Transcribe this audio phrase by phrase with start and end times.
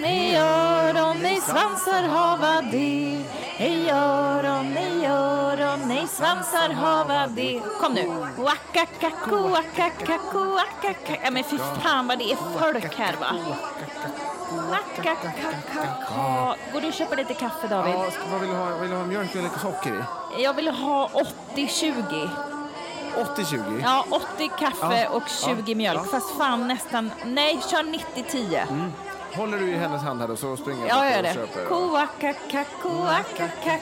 [0.00, 3.24] Nej öron, nej svansar hava det.
[3.56, 7.60] Hej öron, nej öron, nej svansar hava det.
[7.80, 8.08] Kom nu.
[8.38, 11.16] Wakakako, wakakako, wakakaka.
[11.24, 13.34] Ja men fy fan vad det är folk här va.
[14.70, 16.56] Wakakakaka.
[16.72, 17.94] Går du och köper lite kaffe David?
[17.94, 18.76] Ja, vad vill, du ha?
[18.76, 20.04] vill du ha mjölk eller socker
[20.38, 20.42] i?
[20.42, 21.10] Jag vill ha
[21.54, 22.28] 80-20.
[23.36, 23.80] 80-20?
[23.84, 26.00] Ja, 80 kaffe Ja, och 20 ja, mjölk.
[26.04, 26.10] ja.
[26.10, 28.90] Fast fan nästan, nej kör 90-10.
[29.34, 31.68] Håller du i hennes hand här då så springer Ja, jag bort gör och köper.
[31.68, 33.78] Koakaka, koakaka,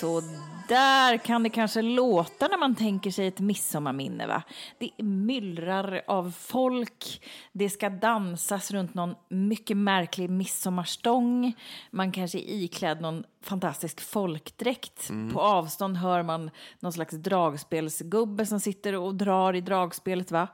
[0.00, 0.22] Så
[0.68, 4.26] där kan det kanske låta när man tänker sig ett midsommarminne.
[4.26, 4.42] Va?
[4.78, 7.22] Det myllrar av folk,
[7.52, 11.52] det ska dansas runt någon mycket märklig midsommarstång.
[11.90, 15.10] Man kanske är iklädd någon fantastisk folkdräkt.
[15.10, 15.34] Mm.
[15.34, 16.50] På avstånd hör man
[16.80, 20.30] någon slags dragspelsgubbe som sitter och drar i dragspelet.
[20.30, 20.48] Va?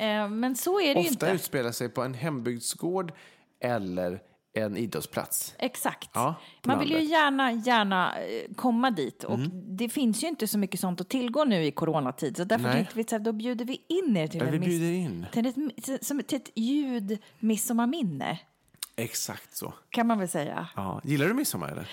[0.00, 1.12] Eh, men så är det ju Mm.
[1.12, 1.34] Ofta inte.
[1.36, 3.12] utspelar sig på en hembygdsgård
[3.60, 4.20] eller
[4.54, 5.54] en idrottsplats.
[5.58, 6.10] Exakt.
[6.12, 6.34] Ja,
[6.66, 9.24] Man vill ju gärna, gärna eh, komma dit.
[9.24, 9.50] Och Mm.
[9.76, 12.36] det finns ju inte så mycket sånt att tillgå nu i coronatid.
[12.36, 12.72] Så därför Nej.
[12.74, 16.36] tänkte vi att då bjuder vi in er till, Ja, en till, ett, som, till
[16.36, 18.38] ett ljud midsommarminne,
[18.96, 19.74] Exakt så.
[19.90, 20.68] kan man väl säga.
[20.76, 21.00] Ja.
[21.04, 21.88] Gillar du midsommar eller?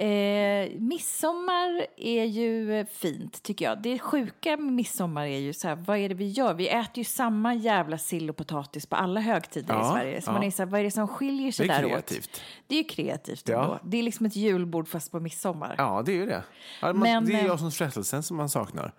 [0.00, 3.82] Eh, midsommar är ju eh, fint, tycker jag.
[3.82, 6.54] Det sjuka med midsommar är ju så här, vad är det vi gör?
[6.54, 10.20] Vi äter ju samma jävla sill och potatis på alla högtider i Ja, Sverige.
[10.22, 10.32] Så ja.
[10.32, 12.42] man är så här, vad är det som skiljer sig Det är där kreativt.
[12.66, 13.62] Det är ju kreativt Ja.
[13.62, 13.78] ändå.
[13.84, 15.74] Det är liksom ett julbord fast på midsommar.
[15.78, 16.42] Ja, det är ju det.
[16.82, 18.92] Man, Men, det är eh, jag som frestelsen som man saknar.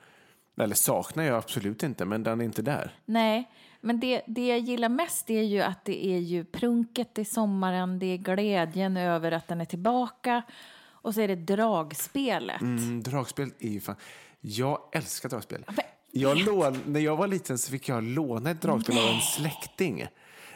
[0.58, 2.96] Eller saknar jag absolut inte, men den är inte där.
[3.06, 3.52] Nej,
[3.82, 8.00] men det, det jag gillar mest är ju att det är ju prunket i sommaren,
[8.00, 10.42] det är glädjen över att den är tillbaka
[11.02, 12.62] och så är det dragspelet.
[12.62, 13.96] Mm, dragspel är ju fan...
[14.42, 15.66] Jag älskar dragspel.
[16.12, 16.80] Jag lån...
[16.86, 20.08] När jag var liten så fick jag låna ett dragspel av en släkting.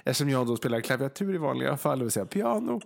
[0.03, 2.81] Eftersom jag då spelar klaviatur i vanliga fall, det vill säga piano.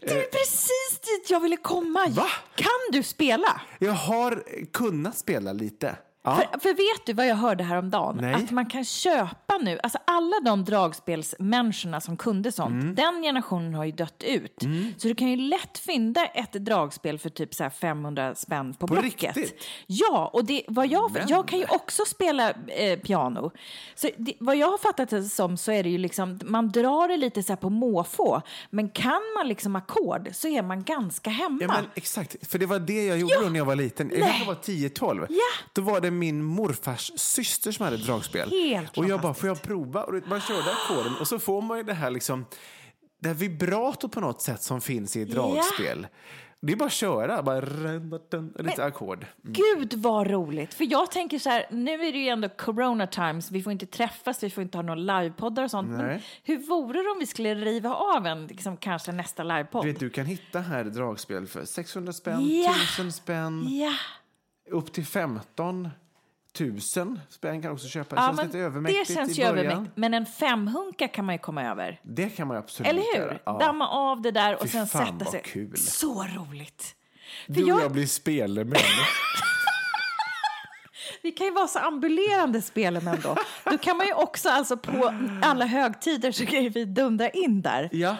[0.00, 2.06] Det är precis dit jag ville komma.
[2.10, 2.26] Va?
[2.54, 3.60] Kan du spela?
[3.78, 5.96] Jag har kunnat spela lite.
[6.24, 6.34] Ja.
[6.36, 8.18] För, för vet du vad jag hörde häromdagen?
[8.20, 8.34] Nej.
[8.34, 12.94] Att man kan köpa nu, alltså alla de dragspelsmänniskorna som kunde sånt, Mm.
[12.94, 14.58] den generationen har ju dött ut.
[14.96, 18.86] Så du kan ju lätt fynda ett dragspel för typ så här 500 spänn på,
[18.86, 19.36] På Blocket.
[19.36, 19.64] riktigt?
[19.86, 23.50] Ja, och det, vad jag, Men- jag kan ju också spela eh, piano.
[23.94, 27.08] Så det, vad jag har fattat det som så är det ju liksom, man drar
[27.08, 31.58] det lite så på måfå, men kan man liksom ackord så är man ganska hemma.
[31.62, 32.50] Ja, men exakt.
[32.50, 34.10] För det var det jag gjorde då när jag var liten.
[34.14, 35.26] Jag var 10-12.
[35.28, 35.36] Ja.
[35.72, 38.50] Då var det min morfars syster som hade dragspel.
[38.50, 40.04] Helt och jag bara, får jag prova?
[40.04, 42.44] Och man körde ackorden och så får man ju det här liksom
[43.20, 46.06] det här vibrato på något sätt som finns i ett dragspel.
[46.66, 47.60] Det är bara att köra, bara
[48.58, 49.26] lite ackord.
[49.42, 50.74] Gud vad roligt!
[50.74, 53.86] För jag tänker så här, nu är det ju ändå corona times, vi får inte
[53.86, 55.90] träffas, vi får inte ha några livepoddar och sånt.
[55.90, 56.22] Men Nej.
[56.42, 59.84] hur vore det om vi skulle riva av en, liksom, kanske nästa livepodd?
[59.84, 62.74] Du vet, du kan hitta här dragspel för 600 spänn, Ja.
[62.74, 63.92] 1000 spänn, Ja,
[64.70, 65.88] upp till 15
[66.60, 66.80] 000
[67.28, 68.16] spänn kan också köpa.
[68.16, 69.66] Det ja känns lite övermäktigt det känns i ju början.
[69.66, 69.96] övermäktigt.
[69.96, 72.00] Men en femhunka kan man ju komma över.
[72.02, 73.20] Det kan man absolut Eller hur?
[73.20, 73.38] göra.
[73.44, 73.58] Ja.
[73.58, 75.42] Damma av det där och Fy sen fan, sätta sig.
[75.44, 75.76] kul.
[75.76, 76.94] Så roligt!
[77.46, 78.76] För Du och jag- jag blir spelemän.
[81.22, 83.36] Vi kan ju vara så ambulerande spelemän då.
[83.64, 87.62] Då kan man ju också alltså på alla högtider så kan ju vi dundra in
[87.62, 87.88] där.
[87.92, 88.16] ja.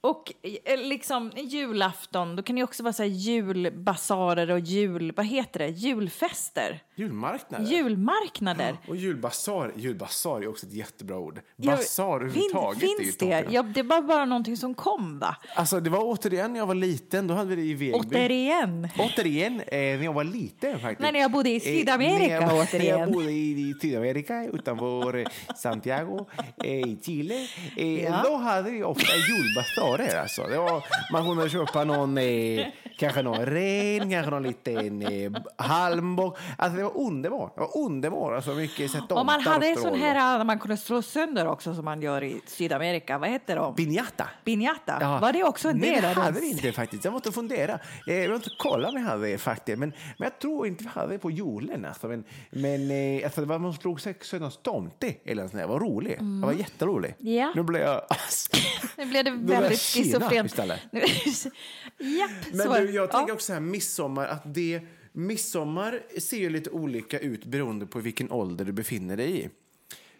[0.00, 0.32] Och
[0.64, 5.58] eh, liksom julafton, då kan det också vara så här julbasarer och jul, vad heter
[5.60, 7.64] det, julfester, Julmarknader.
[7.66, 8.76] julmarknader.
[8.88, 9.72] Och julbasar.
[9.76, 11.40] Julbasar är också ett jättebra ord.
[11.56, 13.46] Basar överhuvudtaget fin, är Finns det?
[13.50, 15.36] Ja, det var bara någonting som kom va?
[15.56, 17.98] Alltså det var återigen när jag var liten, då hade vi det i Vegby.
[18.16, 18.88] Återigen.
[18.98, 21.12] Återigen, eh, när jag var liten faktiskt.
[21.12, 22.98] När jag bodde i Eh, Sydamerika, när jag, återigen.
[23.00, 25.26] Jag bodde i, Sydamerika utanför eh,
[25.56, 26.26] Santiago
[26.64, 27.34] eh, i Chile.
[27.76, 28.20] Eh, Ja.
[28.24, 30.20] Då hade vi ofta julbasarer.
[30.20, 30.42] Alltså.
[30.42, 32.66] Det var, man kunde köpa någon, eh,
[32.98, 36.38] kanske någon ren, kanske någon liten eh, halmbock.
[36.58, 37.54] Alltså var underbart.
[37.54, 38.32] Det var underbart.
[38.34, 41.74] Alltså mycket så Och man hade en sån här där man kunde slå sönder också
[41.74, 43.18] som man gör i Sydamerika.
[43.18, 43.74] Vad heter de?
[43.74, 44.26] Piñata.
[44.44, 44.98] Piñata.
[45.00, 45.18] Ja.
[45.18, 46.40] Var det också en Nej, del det av hade den?
[46.40, 47.04] vi inte faktiskt.
[47.04, 47.78] Jag måste fundera.
[48.06, 49.78] Jag måste kolla om vi hade det faktiskt.
[49.78, 51.84] Men, men jag tror inte vi hade det på julen.
[51.84, 52.08] Alltså.
[52.08, 55.60] Men, men eh, alltså, det var man slog sönder tomte eller sånt där.
[55.60, 56.18] Det var roligt.
[56.18, 57.20] Det var jätteroligt.
[57.20, 57.34] Mm.
[57.34, 57.52] Ja.
[57.54, 58.02] Nu blev jag...
[58.96, 60.58] Nu blev det väldigt schizofrent.
[60.58, 62.74] Japp, Men så.
[62.74, 64.80] du, jag tänker också så här, midsommar, att det...
[65.16, 69.48] Midsommar ser ju lite olika ut beroende på vilken ålder du befinner dig i.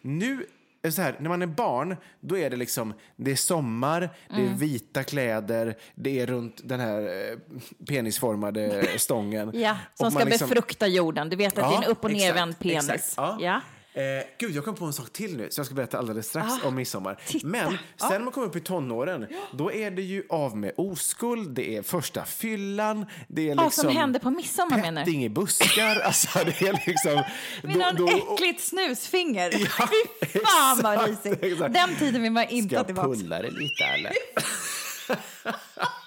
[0.02, 0.46] Nu,
[0.80, 4.34] det så här, när man är barn, då är det liksom, det är sommar, det
[4.34, 4.52] Mm.
[4.52, 7.38] är vita kläder, det är runt den här eh,
[7.88, 9.50] penisformade stången.
[9.54, 11.28] Ja, som ska liksom- befrukta jorden.
[11.28, 13.14] Du vet att det är en upp och nervänd penis.
[13.16, 13.38] ja.
[13.40, 13.60] Ja.
[13.96, 14.02] Eh,
[14.38, 16.68] gud, jag kom på en sak till nu som jag ska berätta alldeles strax Ah,
[16.68, 17.20] om midsommar.
[17.26, 17.46] titta.
[17.46, 21.50] Men sen när man kommer upp i tonåren, då är det ju av med oskuld,
[21.54, 23.70] det är första fyllan, det är liksom...
[23.70, 25.12] som händer på midsommar menar du?
[25.22, 27.22] I buskar, alltså det är liksom...
[27.62, 29.50] Med någon då- äckligt snusfinger.
[29.52, 29.88] Ja,
[30.32, 31.42] Fy fan vad exakt, risigt.
[31.44, 31.74] exakt.
[31.74, 33.08] Den tiden vill man inte Ska ha jag tillbaka.
[33.08, 34.12] pulla det lite eller?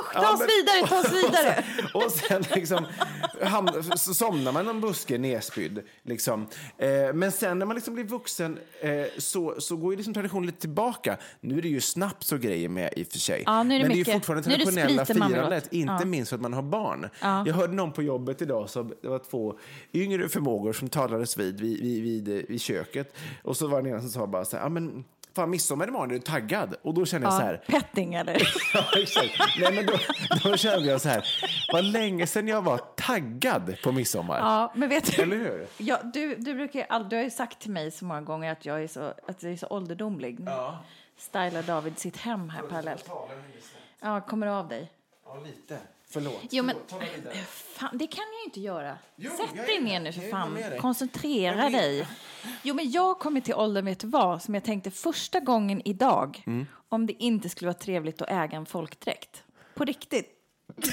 [0.00, 1.64] Usch, ta oss vidare, ta oss vidare.
[1.94, 2.86] Och sen liksom
[3.42, 5.82] hamn, så somnar man i någon buske nedspydd.
[6.02, 6.46] Liksom.
[6.78, 10.46] Eh, men sen när man liksom blir vuxen eh, så, så går ju liksom traditionen
[10.46, 11.16] lite tillbaka.
[11.40, 13.42] Nu är det ju snaps och grejer med i och för sig.
[13.46, 16.04] Ja, nu är det men det är ju mycket- fortfarande traditionella firandet, inte Ja.
[16.04, 17.08] minst för att man har barn.
[17.20, 19.58] Jag hörde någon på jobbet idag, så det var två
[19.92, 23.16] yngre förmågor som talades vid, vid, vid, vid, vid köket.
[23.42, 25.04] Och så var det en som sa bara så här, ja men
[25.36, 26.74] fan midsommar imorgon, är du taggad?
[26.82, 28.34] Och då kände jag så här, Petting eller?
[28.74, 29.38] Ja, exakt.
[29.60, 29.92] Nej, men då,
[30.50, 31.24] då kände jag så här,
[31.72, 34.38] vad länge sedan jag var taggad på midsommar.
[34.38, 35.22] Ja, men vet du?
[35.22, 35.66] Eller hur?
[35.78, 38.66] Ja, du, du, brukar, all- du har ju sagt till mig så många gånger att
[38.66, 40.38] jag är så, att jag är så ålderdomlig.
[40.46, 40.78] Ja.
[41.18, 43.10] Stylar David sitt hem här parallellt.
[44.00, 44.90] Ja, kommer av dig.
[45.24, 45.78] Ja, lite.
[46.10, 46.42] Förlåt.
[46.50, 46.76] Jo, men
[47.16, 47.34] vidare.
[47.52, 48.98] fan, det kan jag ju inte göra.
[49.16, 50.58] Jo, Sätt dig ner nu för fan.
[50.80, 52.06] Koncentrera dig.
[52.62, 55.82] Jo, men jag har kommit till åldern, vet du vad, som jag tänkte första gången
[55.84, 56.66] idag, Mm.
[56.88, 59.42] om det inte skulle vara trevligt att äga en folkdräkt.
[59.74, 60.30] På riktigt.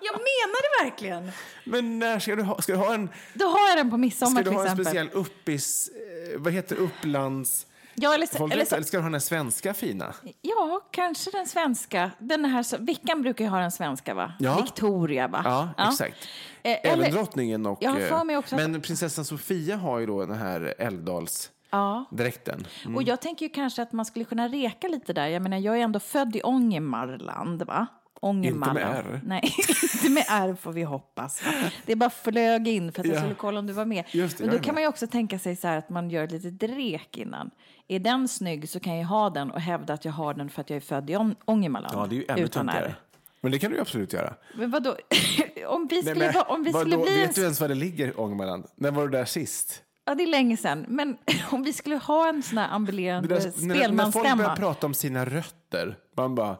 [0.00, 1.30] jag menar det verkligen.
[1.64, 4.30] Men när ska du ha, ska du ha en, Då har jag den på midsommar
[4.30, 4.84] ska du till ha en exempel.
[4.86, 5.88] speciell uppis,
[6.34, 7.66] eh, vad heter Upplands...
[8.02, 10.14] Ja, eller, Folkdräkt, eller, så, du ha den svenska fina?
[10.42, 12.10] ja, kanske den svenska.
[12.18, 14.32] Den här, Vickan brukar ju ha den svenska, va?
[14.38, 14.56] Ja.
[14.62, 15.42] Victoria, va?
[15.76, 16.28] Ja, exakt.
[16.62, 17.78] Eh, Även eller- drottningen och...
[17.80, 22.66] Jag för eh, mig också att- Men prinsessan Sofia har ju då den här Älvdalsdräkten.
[22.84, 22.94] Ja.
[22.94, 25.26] Och jag tänker ju kanske att man skulle kunna reka lite där.
[25.26, 27.86] Jag menar, jag är ändå född i Ångermanland, va?
[28.22, 28.78] Ångermanland.
[28.78, 29.20] Inte med R.
[29.26, 29.42] Nej,
[29.94, 31.42] inte med R får vi hoppas.
[31.86, 33.20] Det bara flög in för att jag Ja.
[33.20, 34.04] skulle kolla om du var med.
[34.10, 36.24] Just det, Men då kan man ju också tänka sig så här att man gör
[36.24, 37.50] ett litet rek innan.
[37.90, 40.60] Är den snygg så kan jag ha den och hävda att jag har den för
[40.60, 41.94] att jag är född i Ång- Ångermanland.
[41.98, 42.94] Ja, det är ju ännu töntigare.
[43.40, 44.34] Men det kan du ju absolut göra.
[44.54, 44.90] Men vadå?
[45.66, 47.68] om vi skulle, Nej, men om vi skulle vadå, bli en Vet du ens var
[47.68, 48.66] det ligger, Ångermanland?
[48.76, 49.82] När var du där sist?
[50.04, 50.86] Ja, det är länge sedan.
[50.88, 51.16] Men
[51.50, 54.36] om vi skulle ha en sån här ambulerande där, när, när folk spelmansstämma.
[54.36, 56.56] börjar prata om sina rötter, man bara,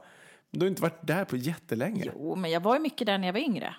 [0.51, 2.05] du har inte varit där på jättelänge.
[2.15, 3.75] Jo, men jag var ju mycket där när jag var yngre.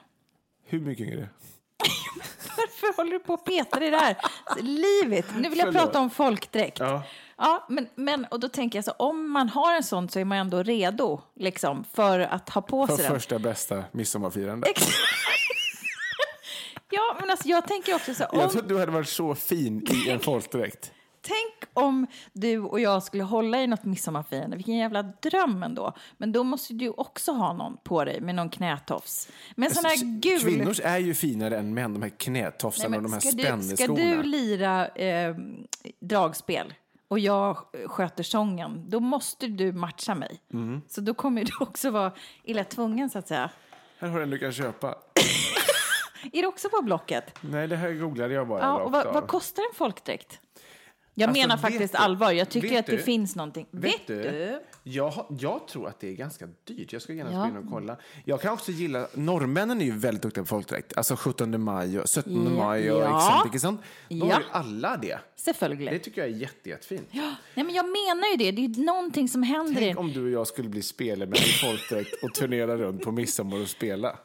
[0.65, 1.29] Hur mycket det?
[2.58, 4.17] Varför håller du på och petar i det här?
[4.62, 5.25] Livet.
[5.36, 5.84] Nu vill jag Förlåt.
[5.84, 6.79] prata om folkdräkt.
[6.79, 7.03] Ja.
[7.43, 10.25] Ja, men, men och då tänker jag så om man har en sån så är
[10.25, 13.13] man ändå redo liksom för att ha på För sig den.
[13.15, 14.67] första bästa midsommarfirande.
[14.67, 14.91] Exakt.
[16.89, 19.88] ja, men alltså jag tänker också så om, Jag att du hade varit så fin
[20.05, 20.91] i en folkdräkt.
[21.21, 25.93] tänk om du och jag skulle hålla i något midsommarfirande, vilken jävla dröm ändå.
[26.17, 29.29] Men då måste du också ha någon på dig med någon knätofs.
[29.55, 30.39] Men sån här gul...
[30.39, 33.95] Kvinnor är ju finare än män, de här knätofsarna och de här spännesskorna.
[33.95, 35.36] ska du lira eh,
[36.00, 36.74] dragspel
[37.11, 40.39] och jag sköter sången, då måste du matcha mig.
[40.53, 40.81] Mm.
[40.87, 42.11] Så då kommer du också vara
[42.43, 43.49] illa tvungen så att säga.
[43.99, 44.87] Här har du en du kan köpa.
[46.33, 47.37] Är det också på Blocket?
[47.41, 50.39] Nej, det här googlade jag bara Ja, och vad, vad kostar en folkdräkt?
[51.13, 52.31] Jag Alltså, menar vet faktiskt du- allvar.
[52.31, 53.67] Jag tycker vet att det du- finns någonting.
[53.71, 54.59] Vet du?
[54.83, 56.93] Jag, jag tror att det är ganska dyrt.
[56.93, 57.97] Jag ska gärna gå in och kolla.
[58.25, 60.97] Jag kan också gilla, norrmännen är ju väldigt duktiga på folkdräkt.
[60.97, 62.63] Alltså 17 maj och 17 Ja.
[62.65, 63.38] maj och Ja.
[63.39, 63.81] exempel, sånt.
[64.09, 64.33] Då Ja.
[64.33, 65.19] har ju alla det.
[65.77, 67.07] Det tycker jag är jätte, jättefint.
[67.11, 68.51] Nej, men jag menar ju det.
[68.51, 69.81] Det är någonting som händer.
[69.81, 73.61] Tänk om du och jag skulle bli spelmän i folkdräkt och turnera runt på midsommar
[73.61, 74.15] och spela.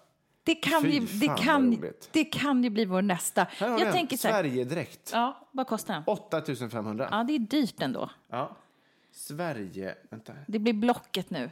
[0.44, 3.46] Det kan, Fy ju, det, kan, det kan ju bli vår nästa.
[3.50, 5.10] Här har Jag du tänker en så här, Sverigedräkt.
[5.12, 6.02] ja, vad kostar den?
[6.06, 7.08] 8500.
[7.10, 8.10] Ja, det är dyrt ändå.
[8.30, 8.56] Ja.
[9.16, 9.94] Sverige...
[10.10, 10.32] Vänta.
[10.46, 11.50] Det blir Blocket nu.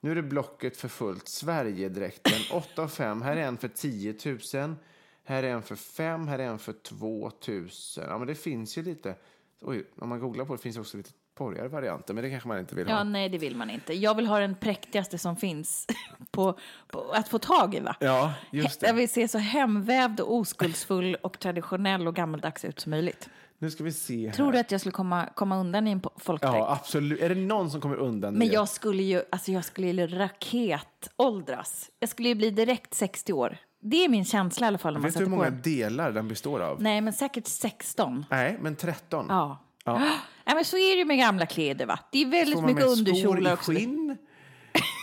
[0.00, 1.28] Nu är det blocket för fullt.
[1.28, 3.22] Sverigedräkten 8 och 5.
[3.22, 4.14] Här är en för 10
[4.54, 4.74] 000.
[5.24, 6.28] Här är en för 5.
[6.28, 7.68] Här är en för 2 000.
[7.96, 9.14] Ja, men det finns ju lite.
[9.60, 12.48] Oj, om man googlar på det finns det också lite porrigare varianter, men det kanske
[12.48, 12.92] man inte vill ha.
[12.96, 13.94] Ja, nej, det vill man inte.
[13.94, 15.86] Jag vill ha den präktigaste som finns
[16.30, 16.58] på,
[16.88, 17.80] på att få tag i.
[17.80, 17.96] Va?
[18.00, 18.96] Ja, just Jag det.
[19.00, 23.28] vill se så hemvävd och oskuldsfull och traditionell och gammaldags ut som möjligt.
[23.58, 24.32] Nu ska vi se här.
[24.34, 26.54] Tror du att jag skulle komma, komma undan i en folkdräkt?
[26.54, 27.20] Ja, absolut.
[27.20, 28.54] Är det någon som kommer undan Men det?
[28.54, 31.90] jag skulle ju, alltså jag skulle ju raketåldras.
[32.00, 33.56] Jag skulle ju bli direkt 60 år.
[33.82, 35.62] Det är min känsla i alla fall man Vet du hur på många den.
[35.62, 36.82] delar den består av?
[36.82, 38.24] Nej, men säkert 16.
[38.30, 39.26] Nej, men 13.
[39.28, 39.58] Ja.
[40.46, 41.98] Nej, men så är det ju med gamla kläder, va?
[42.12, 43.72] Det är väldigt Får man mycket med underkjolar skor i också.
[43.72, 44.16] skinn,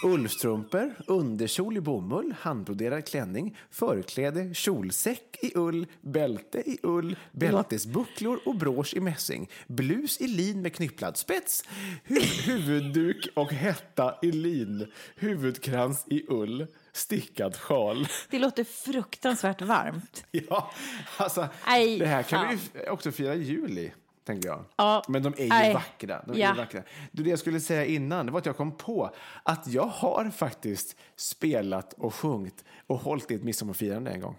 [0.03, 8.56] ullstrumpor, underkjol i bomull, handbroderad klänning, förkläde, kjolsäck i ull, bälte i ull, bältesbucklor och
[8.58, 11.63] brosch i mässing, blus i lin med knypplad spets,
[12.08, 18.08] hu- huvudduk och hetta i lin, huvudkrans i ull, stickad sjal.
[18.30, 20.25] Det låter fruktansvärt varmt.
[20.32, 20.72] Ja,
[21.18, 22.60] alltså, Aj, det här kan fan.
[22.74, 23.94] vi också fira jul i.
[24.25, 24.65] Tänker jag.
[24.75, 25.03] Ja.
[25.08, 25.74] Men de är ju Aj.
[25.74, 26.24] vackra.
[26.27, 26.53] De är Ja.
[26.58, 26.84] vackra.
[27.12, 30.30] Du, det jag skulle säga innan det var att jag kom på att jag har
[30.30, 34.36] faktiskt spelat och sjungit och hållit i ett midsommarfirande en gång.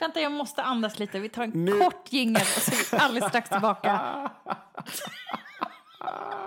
[0.00, 1.18] Vänta, jag måste andas lite.
[1.20, 4.30] Vi tar en Nu- kort jingel och så är vi alldeles strax tillbaka.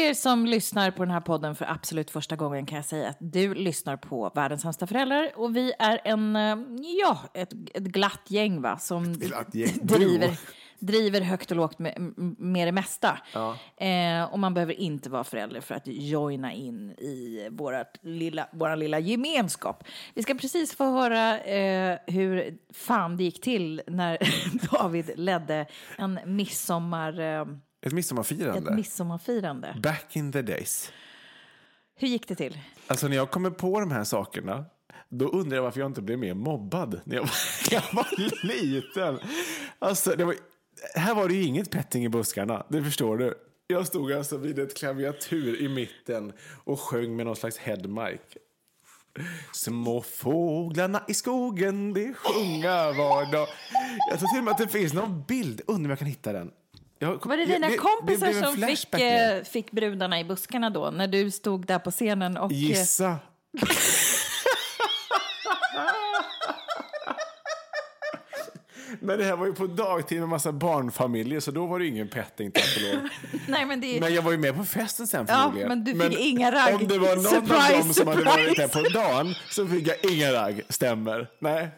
[0.00, 3.16] er som lyssnar på den här podden för absolut första gången kan jag säga att
[3.20, 6.56] du lyssnar på Världens sämsta föräldrar och vi är en, eh,
[7.00, 9.12] ja, ett, ett glatt gäng va, som
[9.52, 9.78] gäng.
[9.82, 10.38] driver,
[10.78, 13.18] driver högt och lågt med, med det mesta.
[13.76, 18.76] Eh, och man behöver inte vara förälder för att joina in i vårat lilla, vår
[18.76, 19.84] lilla gemenskap.
[20.14, 24.18] Vi ska precis få höra eh, hur fan det gick till när
[24.72, 25.66] David ledde
[25.98, 27.44] en midsommar, eh,
[27.80, 28.74] Ett ett midsommarfirande.
[28.74, 29.76] midsommarfirande.
[29.82, 30.92] Back in the days.
[31.96, 32.58] Hur gick det till?
[32.86, 34.64] Alltså när jag kommer på de här sakerna
[35.08, 37.30] då undrar jag varför jag inte blev mer mobbad när jag var,
[37.70, 39.18] jag var liten.
[39.78, 40.34] Alltså, var,
[40.94, 43.34] här var det ju inget petting i buskarna, det förstår du.
[43.66, 46.32] Jag stod alltså vid ett klaviatur i mitten
[46.64, 48.20] och sjöng med någon slags headmic.
[49.52, 53.48] Små fåglarna i skogen, de sjunga var dag.
[54.10, 56.32] Jag tror till och med att det finns någon bild, undrar om jag kan hitta
[56.32, 56.50] den.
[57.02, 60.90] Jag, Var det dina det- kompisar det som fick, eh, fick brudarna i buskarna då,
[60.90, 62.52] när du stod där på scenen och...
[62.52, 63.16] eh, Gissa.
[69.00, 72.08] Men det här var ju på dagtid med massa barnfamiljer så då var det ingen
[72.08, 73.08] petting tack och lov.
[73.48, 74.00] Nej, men det.
[74.00, 75.68] Men jag var ju med på festen sen Ja, förmodligen.
[75.68, 76.74] men du fick inga ragg.
[76.74, 78.90] Om det var någon Surprise, av dem som hade varit där surprise.
[78.90, 80.62] på dagen så fick jag inga ragg.
[80.68, 81.26] Stämmer.
[81.40, 81.68] Nej.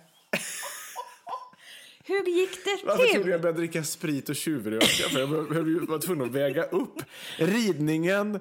[2.12, 3.14] Hur gick det Varför till?
[3.14, 4.87] trodde jag började dricka sprit och tjuvröka?
[4.87, 5.26] För jag
[5.87, 7.02] vara tvungen att väga upp
[7.38, 8.40] ridningen,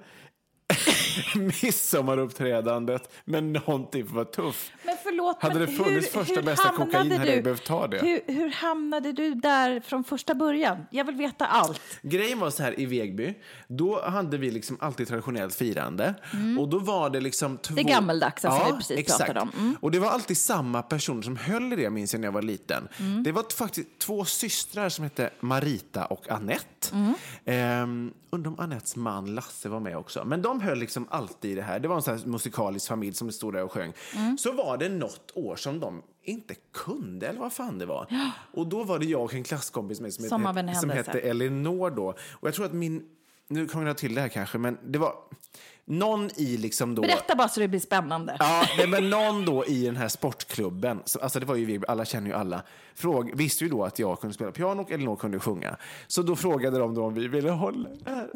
[1.35, 4.71] midsommaruppträdandet, men någonting för att vara tuff.
[4.83, 7.87] Men förlåt, Hade men det funnits första hur bästa kokain hade jag du- behövt ta
[7.87, 7.97] det.
[7.99, 10.77] Hur, hur hamnade du där från första början?
[10.91, 11.81] Jag vill veta allt.
[12.01, 13.33] Grejen var så här i Vegby,
[13.67, 16.13] då hade vi liksom alltid traditionellt firande.
[16.59, 17.73] Och då var det liksom två...
[17.73, 17.85] Mm.
[17.85, 19.19] Det är gammeldags, alltså, vi precis exakt.
[19.19, 19.51] pratade om.
[19.57, 19.77] Mm.
[19.79, 22.41] Och det var alltid samma personer som höll i det, minns jag när jag var
[22.41, 22.87] liten.
[22.99, 23.23] Mm.
[23.23, 26.89] Det var faktiskt två systrar som hette Marita och Annette.
[26.93, 27.13] Mm.
[27.45, 30.25] Ehm, undrar om Annettes man Lasse var med också.
[30.25, 31.79] Men de höll liksom alltid i det här.
[31.79, 33.93] Det var en sån här musikalisk familj som stod där och sjöng.
[34.15, 34.37] Mm.
[34.37, 38.31] Så var det något år som de inte kunde, eller vad fan det var.
[38.53, 41.89] Och då var det jag och en klasskompis med som, Som hette, som hette Elinor
[41.89, 42.07] då.
[42.31, 43.03] Och jag tror att min
[43.51, 45.13] nu kommer jag till det här kanske, men det var
[45.85, 47.01] någon i liksom då...
[47.01, 48.35] Berätta bara så det blir spännande.
[48.39, 52.05] Ja, men någon då i den här sportklubben, så, alltså det var ju vi, alla
[52.05, 52.63] känner ju alla,
[52.95, 55.77] fråg, visste ju då att jag kunde spela piano och Elinor kunde sjunga.
[56.07, 58.29] Så då frågade de då om vi ville hålla här.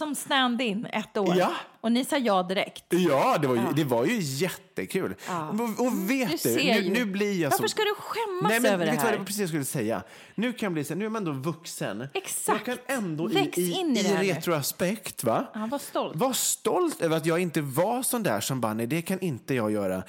[0.00, 1.36] Som stand-in ett år.
[1.36, 1.52] Ja.
[1.80, 2.84] Och ni sa ja direkt.
[2.88, 5.14] Ja, det var ju, det var ju jättekul.
[5.28, 7.68] Och, och vet Du du, nu, nu blir jag Varför så...
[7.68, 9.12] ska du skämmas Nej, men, över det vet du vad här?
[9.12, 10.02] det var precis det jag skulle säga?
[10.34, 12.08] Nu kan jag bli så här, nu är man ändå vuxen.
[12.14, 12.66] Exakt.
[12.66, 15.46] Jag kan ändå Väx i, i, in i här retroaspekt, va?
[15.54, 16.16] Ja, var stolt.
[16.16, 19.54] Var stolt över att jag inte var sån där som bara, nej det kan inte
[19.54, 19.96] jag göra.
[19.96, 20.04] Eh,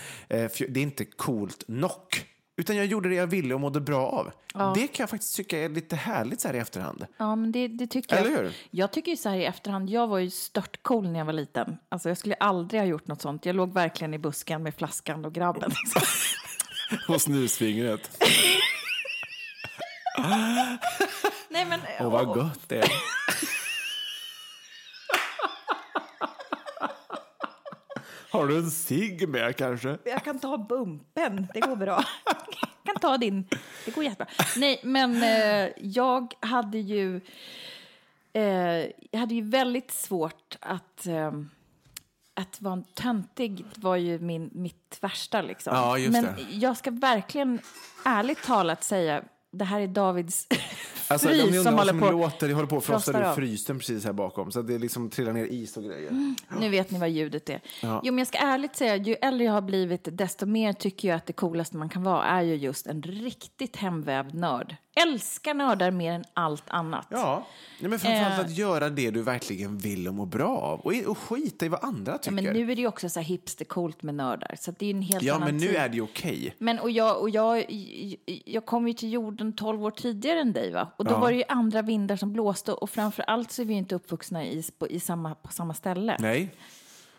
[0.70, 2.31] det är inte coolt nog.
[2.58, 4.32] Utan jag gjorde det jag ville och mådde bra av.
[4.76, 7.06] Det kan jag faktiskt tycka är lite härligt så här i efterhand.
[7.18, 8.38] Ja, men det, det tycker Eller jag.
[8.38, 8.54] hur?
[8.72, 11.78] Jag tycker ju så här i efterhand, jag var ju störtcool när jag var liten.
[11.90, 13.46] Alltså jag skulle aldrig ha gjort något sånt.
[13.46, 15.70] Jag låg verkligen i busken med flaskan och grabben.
[15.84, 16.02] liksom.
[17.14, 18.24] Och snusfingret.
[21.50, 22.92] Nej, men, Åh, vad gott det är.
[28.32, 29.98] Har du en cigg med kanske?
[30.04, 32.04] Jag kan ta bumpen, det går bra.
[32.26, 32.36] Jag
[32.94, 33.48] kan ta din,
[33.86, 34.28] det går jättebra.
[34.58, 37.22] Nej, men eh, jag hade ju...
[38.34, 38.44] Eh,
[39.12, 41.08] jag hade ju väldigt svårt att...
[41.08, 41.32] Eh,
[42.34, 45.42] att vara en töntig var ju min, mitt värsta.
[45.42, 45.76] Liksom.
[45.76, 46.36] Ja, men det.
[46.50, 47.60] jag ska verkligen
[48.06, 50.48] ärligt talat säga, det här är Davids
[51.12, 53.34] Alltså, frys undrar som vad håller som på låter, det håller på att frosta ur
[53.34, 54.52] frysen precis här bakom.
[54.52, 56.36] Så det liksom trillar ner is och grejer.
[56.60, 57.62] Nu vet ni vad ljudet är.
[57.82, 61.16] Jo, men jag ska ärligt säga, ju äldre jag har blivit, desto mer tycker jag
[61.16, 64.76] att det coolaste man kan vara är ju just en riktigt hemvävd nörd.
[64.96, 67.08] Älskar nördar mer än allt annat.
[67.10, 67.48] Ja,
[67.80, 68.46] Nej, men framförallt Eh.
[68.46, 70.80] att göra det du verkligen vill och må bra av.
[70.80, 72.32] Och, och skita i vad andra Ja, tycker.
[72.36, 75.02] men nu är det ju också så här hipster-coolt med nördar, så det är en
[75.02, 75.76] helt Ja, annan men nu tid.
[75.76, 76.56] är det okej.
[76.58, 77.66] Men och jag, och jag,
[78.46, 80.88] jag kom ju till jorden 12 år tidigare än dig va?
[80.98, 83.74] Och då var det ju andra vindar som blåste och framför allt så är vi
[83.74, 86.18] ju inte uppvuxna i, på, i samma, på samma ställe.
[86.20, 86.56] Nej,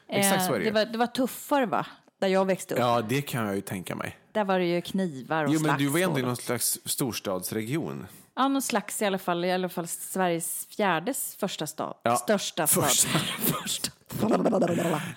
[0.08, 0.74] exakt Eh, så är det, det, ju.
[0.74, 1.86] var, det var tuffare va?
[2.22, 2.80] Där jag växte upp.
[2.80, 4.16] Ja, det kan jag ju tänka mig.
[4.32, 8.06] Där var det ju knivar och Jo, men du var ändå i någon slags storstadsregion.
[8.34, 9.44] Ja, någon slags i alla fall.
[9.44, 11.96] I alla fall Sveriges fjärde första stad.
[12.02, 12.84] Ja, Största stad.
[12.84, 13.18] första.
[13.38, 13.90] första.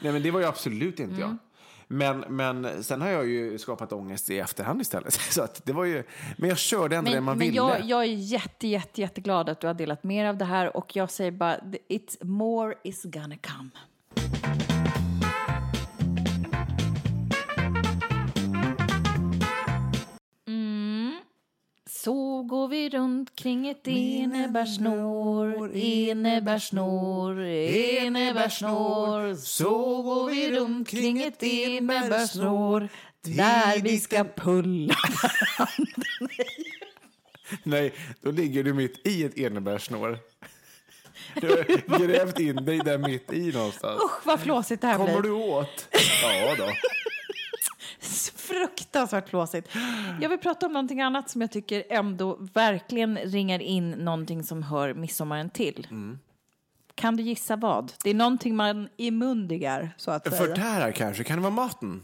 [0.02, 1.20] Nej, men det var ju absolut inte Mm.
[1.20, 1.38] jag.
[1.88, 5.14] Men, men sen har jag ju skapat ångest i efterhand istället.
[5.32, 6.04] Så att det var ju,
[6.38, 7.58] men jag körde ändå det Men, man men ville.
[7.58, 10.96] jag, jag är jätte, jätte, jätteglad att du har delat mer av det här och
[10.96, 11.58] jag säger bara,
[11.90, 13.70] it's more is gonna come.
[22.05, 29.35] Så går vi runt kring ett enebärsnår, enebärsnår, enebärsnår.
[29.35, 32.89] Så går vi runt kring ett enebärsnår
[33.22, 34.96] där vi ska pulla.
[37.63, 40.20] Nej, då ligger du mitt i ett enebärssnår.
[41.41, 44.01] Du har grävt in dig där mitt i någonstans.
[44.05, 45.29] Usch, vad flåsigt det här Kommer blir.
[45.29, 45.87] du åt?
[46.22, 46.65] Ja då.
[48.36, 49.70] Fruktansvärt flåsigt.
[50.22, 54.64] Jag vill prata om någonting annat som jag tycker ändå verkligen ringar in någonting som
[54.64, 55.88] hör midsommaren till.
[55.92, 56.20] Mm.
[56.96, 57.94] Kan du gissa vad?
[58.03, 60.48] Det är någonting man imundigar, så att säga.
[60.48, 61.24] Förtärar kanske?
[61.24, 62.03] Kan det vara maten?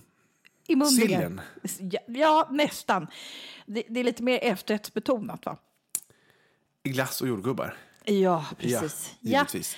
[0.67, 1.19] Imundigar.
[1.19, 1.41] sillen?
[1.91, 3.07] Ja, ja, nästan.
[3.65, 5.57] Det, det är lite mer efterrättsbetonat, va?
[6.83, 7.77] Glass och jordgubbar?
[8.03, 9.15] Ja, precis.
[9.19, 9.77] Ja, givetvis.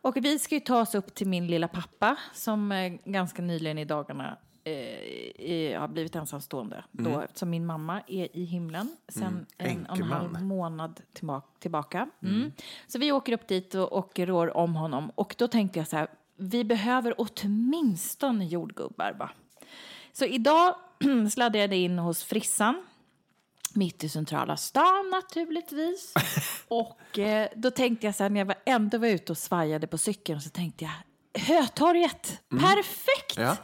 [0.00, 3.78] Och vi ska ju ta oss upp till min lilla pappa som eh, ganska nyligen
[3.78, 6.84] i dagarna eh, har blivit ensamstående.
[6.92, 12.08] Då, eftersom min mamma är i himlen sen en och en halv månad tillba- tillbaka.
[12.22, 12.52] Mm.
[12.86, 15.10] Så vi åker upp dit och, och rår om honom.
[15.14, 19.12] Och då tänkte jag så här, vi behöver åtminstone jordgubbar.
[19.18, 19.30] Va?
[20.12, 20.74] Så idag
[21.32, 22.86] sladdade jag in hos frissan
[23.74, 26.14] mitt i centrala stan naturligtvis.
[26.68, 29.86] och eh, då tänkte jag så här, när jag var, ändå var ute och svajade
[29.86, 30.92] på cykeln så tänkte jag,
[31.42, 33.36] Hötorget, perfekt!
[33.36, 33.56] Ja.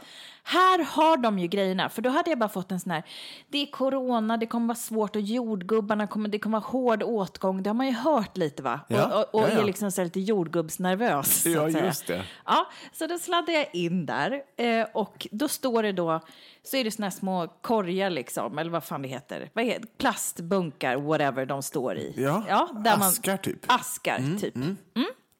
[0.45, 3.03] Här har de ju grejerna, för då hade jag bara fått en sån här,
[3.49, 7.63] det är corona, det kommer vara svårt och jordgubbarna kommer, det kommer vara hård åtgång,
[7.63, 8.79] det har man ju hört lite va?
[8.87, 9.61] Ja, Och, och, och ja, ja.
[9.61, 11.45] är liksom så lite jordgubbsnervös.
[11.45, 12.23] Ja, just det.
[12.45, 16.19] Ja, så då sladdade jag in där eh, och då står det då,
[16.63, 19.87] så är det såna här små korgar liksom, eller vad fan det heter, vad heter
[19.97, 22.13] plastbunkar, whatever de står i.
[22.17, 23.59] Ja, där askar typ.
[23.67, 24.55] Askar typ.
[24.55, 24.77] Mm.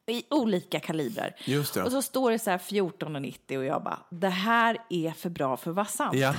[0.06, 1.34] I olika kalibrar.
[1.84, 5.56] Och så står det så här 14,90 och jag bara, det här är för bra
[5.56, 6.14] för att vara sant.
[6.16, 6.34] Ja.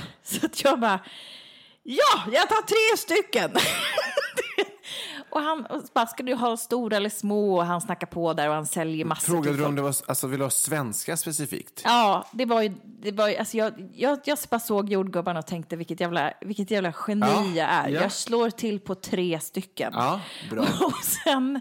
[5.30, 7.56] och han och bara, ska du ha stora eller små?
[7.56, 10.26] Och han snackar på där och han säljer massor Frågade du om det var, alltså
[10.26, 11.80] vill du ha svenska specifikt?
[11.84, 15.46] Ja, det var ju, det var ju alltså jag, jag, jag bara såg jordgubbarna och
[15.46, 17.88] tänkte vilket jävla, vilket jävla geni Ja, jag är.
[17.88, 18.00] ja.
[18.00, 19.92] Jag slår till på tre stycken.
[19.94, 20.62] Ja, bra.
[20.80, 21.60] Och sen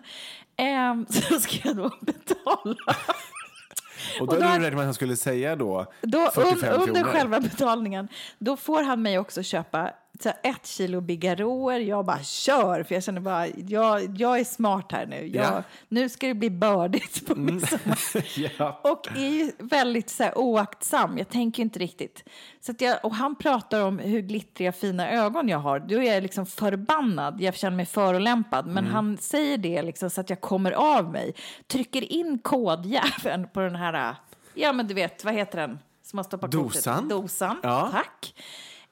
[0.57, 2.75] ehm, så ska jag då betala.
[4.19, 6.73] Och då, Och då är har- du med att han skulle säga då, Då, 45
[6.73, 7.11] un, under kronor?
[7.13, 8.07] själva betalningen,
[8.39, 9.91] då får han mig också köpa
[10.23, 11.79] så ett kilo bigarråer.
[11.79, 15.27] Jag bara kör, för jag känner bara, jag, jag är smart här nu.
[15.27, 15.49] Jag, Ja.
[15.51, 15.63] Mm.
[15.87, 17.99] Nu ska det bli bördigt på midsommar.
[18.59, 18.79] Ja.
[18.83, 21.17] Och är ju väldigt så här, oaktsam.
[21.17, 22.23] Jag tänker inte riktigt.
[22.61, 25.79] Så jag, och han pratar om hur glittriga fina ögon jag har.
[25.79, 27.41] Då är jag liksom förbannad.
[27.41, 28.65] Jag känner mig förolämpad.
[28.65, 28.91] Men Mm.
[28.93, 31.33] han säger det liksom så att jag kommer av mig.
[31.67, 34.15] Trycker in kodjäveln på den här,
[34.53, 35.79] ja men du vet, vad heter den?
[36.03, 36.95] Som man stoppar Dosan.
[36.95, 37.09] kortet.
[37.09, 37.57] Dosan.
[37.63, 37.89] Ja.
[37.91, 38.33] Tack.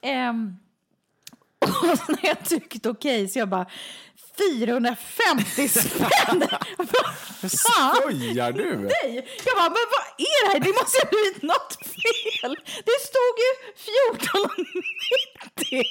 [0.00, 0.56] Ehm,
[1.68, 3.66] och så när jag tryckte okej så jag bara
[4.38, 6.48] 450 spänn!
[7.48, 8.76] Skojar du?
[8.76, 9.28] Nej!
[9.44, 10.60] Jag bara, men vad är det här?
[10.60, 12.56] Det måste ha blivit något fel.
[12.84, 13.50] Det stod ju
[15.70, 15.82] 14,90.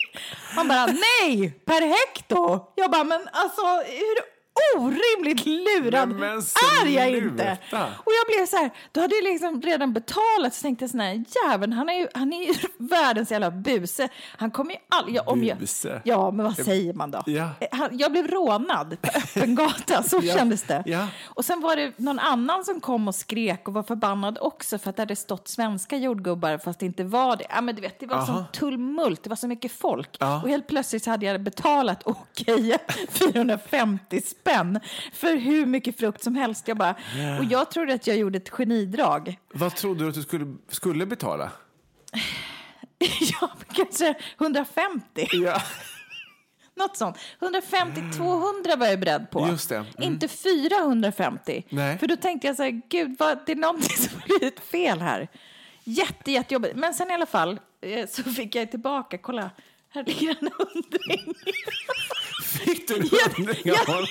[0.55, 2.71] Han bara, nej, per hekto.
[2.75, 4.32] Jag bara, men alltså hur
[4.77, 6.37] orimligt lurad Men- men
[6.85, 7.57] är jag inte?
[7.71, 10.99] Och jag blev så här, då hade jag liksom redan betalat så tänkte jag sån
[10.99, 14.09] här, jäveln, han är ju, han är ju världens jävla buse.
[14.37, 15.15] Han kommer ju aldrig...
[15.17, 15.57] Ja, om jag,
[16.03, 17.23] ja, men vad säger man då?
[17.25, 17.49] Ja.
[17.71, 20.83] Han, jag blev rånad på öppen gata, så Ja, kändes det.
[20.85, 21.07] ja.
[21.25, 24.89] Och sen var det någon annan som kom och skrek och var förbannad också för
[24.89, 27.45] att det hade stått svenska jordgubbar fast det inte var det.
[27.49, 28.25] Ja, men du vet, det var Aha.
[28.25, 30.17] som tumult, det var så mycket folk.
[30.19, 30.41] Ja.
[30.43, 32.77] Och helt plötsligt hade jag betalat okej
[33.09, 34.42] 450 spänn
[35.13, 36.67] för hur mycket frukt som helst.
[36.67, 36.95] Jag bara,
[37.39, 39.39] och jag trodde att jag gjorde ett genidrag.
[39.53, 41.51] Vad trodde du att du skulle, skulle betala?
[43.41, 45.27] ja, kanske 150.
[45.31, 45.61] Ja.
[46.75, 47.17] Något sånt.
[47.39, 49.47] 150-200 var jag beredd på.
[49.47, 49.75] Just det.
[49.75, 49.87] Mm.
[49.99, 51.65] Inte 450.
[51.69, 51.97] Nej.
[51.97, 55.01] För då tänkte jag så här, gud, vad, det är någonting som har blivit fel
[55.01, 55.27] här.
[55.83, 56.75] Jätte, jättejobbigt.
[56.75, 59.49] Men sen i alla fall eh, så fick jag tillbaka, kolla,
[59.93, 61.33] här ligger en hundring.
[62.43, 63.01] Fick du en
[63.35, 64.05] hundring av honom?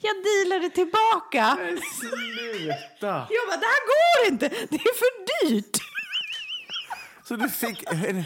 [0.00, 1.58] Jag dealade tillbaka.
[2.00, 3.06] Sluta!
[3.30, 5.76] Jag bara, det här går inte, det är för dyrt.
[7.28, 8.24] Så du fick en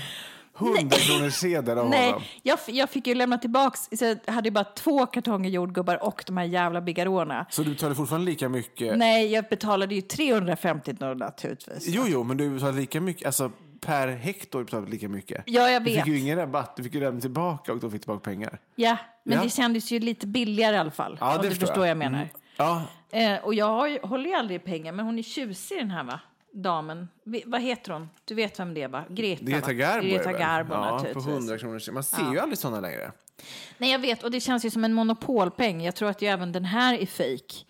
[0.58, 2.22] 100 kronors sedel av Nej, honom?
[2.42, 6.02] jag, f- jag fick ju lämna tillbaks, så jag hade ju bara två kartonger jordgubbar
[6.04, 7.46] och de här jävla bigarråerna.
[7.50, 8.98] Så du betalade fortfarande lika mycket?
[8.98, 11.84] Nej, jag betalade ju 350 då naturligtvis.
[11.86, 15.42] Jo, jo, men du betalade lika mycket, alltså per hektar betalade du lika mycket.
[15.46, 16.04] Ja, jag Du vet.
[16.04, 18.58] fick ju ingen rabatt, du fick ju lämna tillbaka och då fick tillbaka pengar.
[18.74, 19.44] Ja, men Ja.
[19.44, 21.18] det kändes ju lite billigare i alla fall.
[21.20, 21.88] Ja, det du förstår jag.
[21.88, 22.18] jag menar.
[22.18, 22.28] Mm.
[22.56, 25.90] Ja, Eh, och jag har håller ju aldrig i pengar, men hon är tjusig den
[25.90, 26.20] här va?
[26.52, 27.08] Damen.
[27.24, 28.08] Vi, vad heter hon?
[28.24, 29.04] Du vet vem det är va?
[29.08, 29.72] Greta Greta va?
[29.72, 30.32] Garbo det Greta?
[30.32, 31.26] Garbo ja, på naturligtvis.
[31.26, 31.94] 100 kronors sedel.
[31.94, 33.12] Man ser ju aldrig sådana längre.
[33.78, 34.22] Nej, jag vet.
[34.24, 35.82] Och det känns ju som en monopolpeng.
[35.84, 37.66] Jag tror att ju även den här är fejk.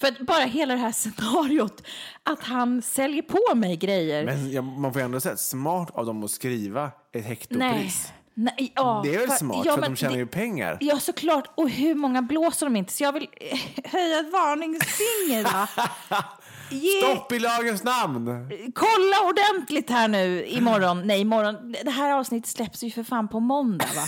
[0.00, 1.82] För att bara hela det här scenariot,
[2.22, 4.24] att han säljer på mig grejer.
[4.24, 7.22] Men ja, man får ju ändå säga smart av dem att skriva ett Nej.
[7.22, 8.12] hektopris.
[8.34, 10.76] Nej, ja, Det är väl för- smart, ja, för de tjänar det- ju pengar.
[10.80, 11.44] Ja, såklart.
[11.54, 12.92] Och hur många blåser de inte?
[12.92, 13.26] Så jag vill
[13.84, 15.46] höja ett varningsfinger.
[16.70, 18.48] Ge, Stopp i lagens namn!
[18.74, 21.02] Kolla ordentligt här nu imorgon.
[21.06, 21.72] Nej, imorgon.
[21.84, 24.02] Det här avsnittet släpps ju för fan på måndag, va?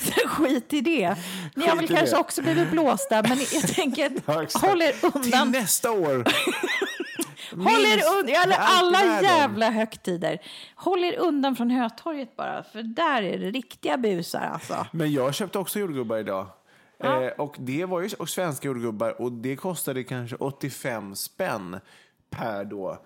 [0.00, 1.16] Så skit i det.
[1.54, 2.20] Ni har väl kanske det.
[2.20, 4.10] också blivit blåsta, men jag tänker,
[4.66, 5.50] håll er Till undan.
[5.50, 6.24] nästa år!
[7.56, 10.38] Håll er undan, alla, jävla högtider.
[10.74, 14.86] Håll er undan från Hötorget bara, för där är det riktiga busar alltså.
[14.92, 16.46] Men jag köpte också jordgubbar idag.
[17.00, 17.24] Ja.
[17.24, 21.80] Eh, och det var ju och svenska jordgubbar och det kostade kanske 85 spänn
[22.30, 22.98] per då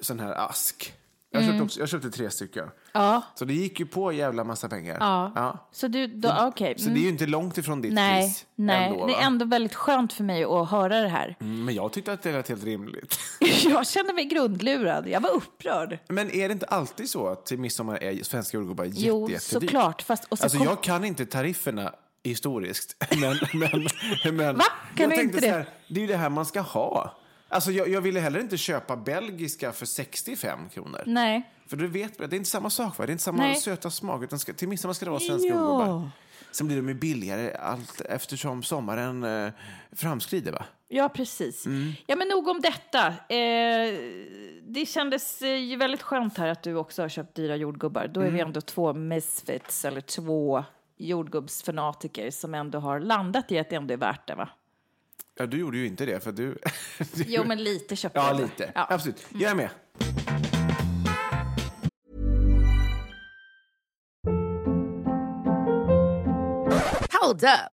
[0.00, 0.94] sån här ask.
[1.32, 2.62] Jag, köpte, också, jag köpte tre stycken.
[2.62, 2.74] Mm.
[2.92, 3.22] Ja.
[3.34, 4.96] Så det gick ju på jävla massa pengar.
[5.00, 5.68] Ja.
[5.72, 6.74] Så du, då, okej.
[6.78, 8.46] Så det är ju inte långt ifrån ditt Nej, pris.
[8.54, 8.88] nej.
[8.88, 11.36] Ändå, det är ändå väldigt skönt för mig att höra det här.
[11.40, 13.18] Mm, Men jag tyckte att det lät helt rimligt.
[13.64, 15.08] Jag kände mig grundlurad.
[15.08, 15.98] Jag var upprörd.
[16.08, 19.70] Men är det inte alltid så att till midsommar är svenska jordgubbar jätte, Jo, jättedyrt?
[19.70, 20.02] såklart.
[20.02, 21.92] Fast, och så Alltså kom- jag kan inte tarifferna
[22.24, 22.96] historiskt.
[23.20, 23.36] Men,
[24.24, 24.64] men, men, Va?
[24.96, 25.48] Kan jag du inte det?
[25.48, 27.16] här, det är ju det här man ska ha.
[27.52, 31.02] Alltså jag, jag ville heller inte köpa belgiska för 65 kronor.
[31.06, 31.50] Nej.
[31.66, 33.06] För du vet, det är inte samma sak va?
[33.06, 33.56] Det är inte samma Nej.
[33.56, 34.22] söta smak.
[34.22, 36.10] Utan ska, till midsommar ska det vara svenska jordgubbar.
[36.52, 39.52] Sen blir de ju billigare allt eftersom sommaren eh,
[39.92, 40.64] framskrider va?
[40.88, 41.66] Ja, precis.
[41.66, 41.92] Mm.
[42.06, 43.06] Ja, men nog om detta.
[43.08, 43.94] Eh,
[44.62, 48.06] det kändes eh, ju väldigt skönt här att du också har köpt dyra jordgubbar.
[48.06, 48.34] Då är Mm.
[48.34, 50.64] vi ändå två misfits, eller två
[50.96, 54.48] jordgubbsfanatiker som ändå har landat i att det ändå är värt det, va?
[55.40, 56.46] Ja, du gjorde ju inte det för du...
[56.98, 58.40] du Jo, men lite köpte Ja, jag.
[58.40, 58.72] lite.
[58.74, 58.86] Ja.
[58.90, 59.26] Absolut.
[59.34, 59.70] Jag är med.
[67.12, 67.79] Hold up.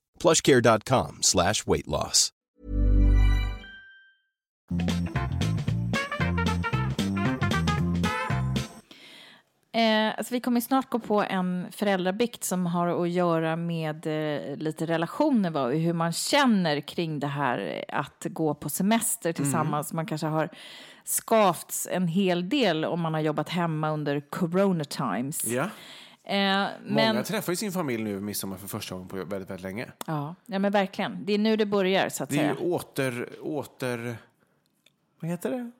[0.21, 2.29] plushcare.com slash weight loss.
[9.73, 14.57] Eh, alltså vi kommer snart gå på en föräldrabikt som har att göra med eh,
[14.57, 15.61] lite relationer va?
[15.63, 19.93] och hur man känner kring det här att gå på semester tillsammans.
[19.93, 20.49] Man kanske har
[21.03, 25.45] skavts en hel del om man har jobbat hemma under corona times.
[25.45, 25.69] Ja.
[26.23, 29.61] Eh, Många men, träffar ju sin familj nu midsommar för första gången på väldigt, väldigt
[29.61, 29.91] länge.
[30.07, 31.25] ja, ja, men verkligen.
[31.25, 32.51] Det är nu det börjar så att Det är säga.
[32.53, 33.29] ju åter...
[33.41, 34.17] åter
[35.19, 35.71] vad heter det?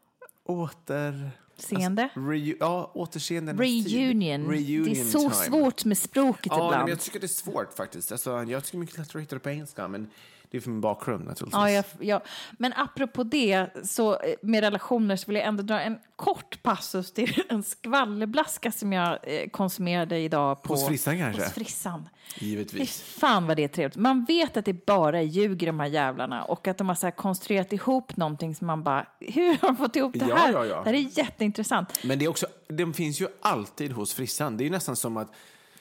[0.44, 1.32] Åter...
[1.58, 2.10] Seende.
[2.14, 3.54] Reu, ja, återseende.
[3.54, 4.48] Reunion.
[4.52, 5.34] Reunion det är så time.
[5.34, 6.90] svårt med språket Ja, men ibland.
[6.90, 8.12] jag tycker det är svårt faktiskt.
[8.12, 10.10] Alltså, jag tycker mycket lättare att hitta det på engelska, men
[10.52, 11.54] det är för min bakgrund naturligtvis.
[11.60, 15.82] Ja, jag, jag, men apropå det, så eh, med relationer så vill jag ändå dra
[15.82, 20.74] en kort passus till en skvallerblaska som jag eh, konsumerade idag på...
[20.74, 21.44] Hos frissan kanske?
[21.44, 22.10] Hos frissan.
[22.40, 23.02] Fy Givetvis.
[23.02, 23.98] fan vad det är trevligt.
[23.98, 26.96] Man vet att det bara är ljug i de här jävlarna och att de har
[26.96, 30.54] så konstruerat ihop någonting som man bara, hur har de fått ihop det Ja, här?
[30.54, 30.76] ja, ja.
[30.84, 32.04] Det här är jätteintressant.
[32.04, 34.58] Men det är också, de finns ju alltid hos frissan.
[34.58, 35.32] Det är nästan som att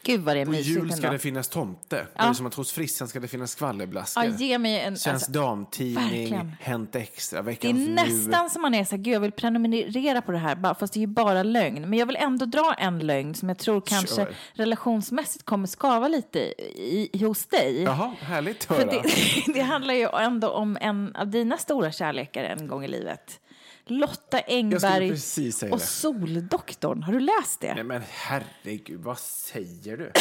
[0.03, 1.13] Gud vad det är på mysigt jul ska ändå.
[1.13, 2.07] det finnas tomte.
[2.17, 4.25] Det är som att hos frissan ska det finnas skvallerblaskor.
[4.25, 4.97] Ja, ge mig en...
[4.97, 6.53] Svensk alltså, Damtidning, verkligen.
[6.61, 7.95] Hänt Extra, Det är Veckans Nu.
[7.95, 10.99] nästan som man är så här, gud jag vill prenumerera på det här, fast det
[10.99, 11.91] är ju bara lögn.
[11.91, 14.35] Men jag vill ändå dra en lögn som jag tror kanske Kör.
[14.53, 17.83] relationsmässigt kommer skava lite i, i, hos dig.
[17.83, 19.03] Jaha, härligt att För höra.
[19.03, 23.41] det, det handlar ju ändå om en av dina stora kärlekar en gång i livet.
[23.90, 25.12] Lotta Engberg
[25.72, 25.81] och.
[25.81, 27.03] Soldoktorn.
[27.03, 27.74] Har du läst det?
[27.74, 30.12] Nej men herregud, vad säger du?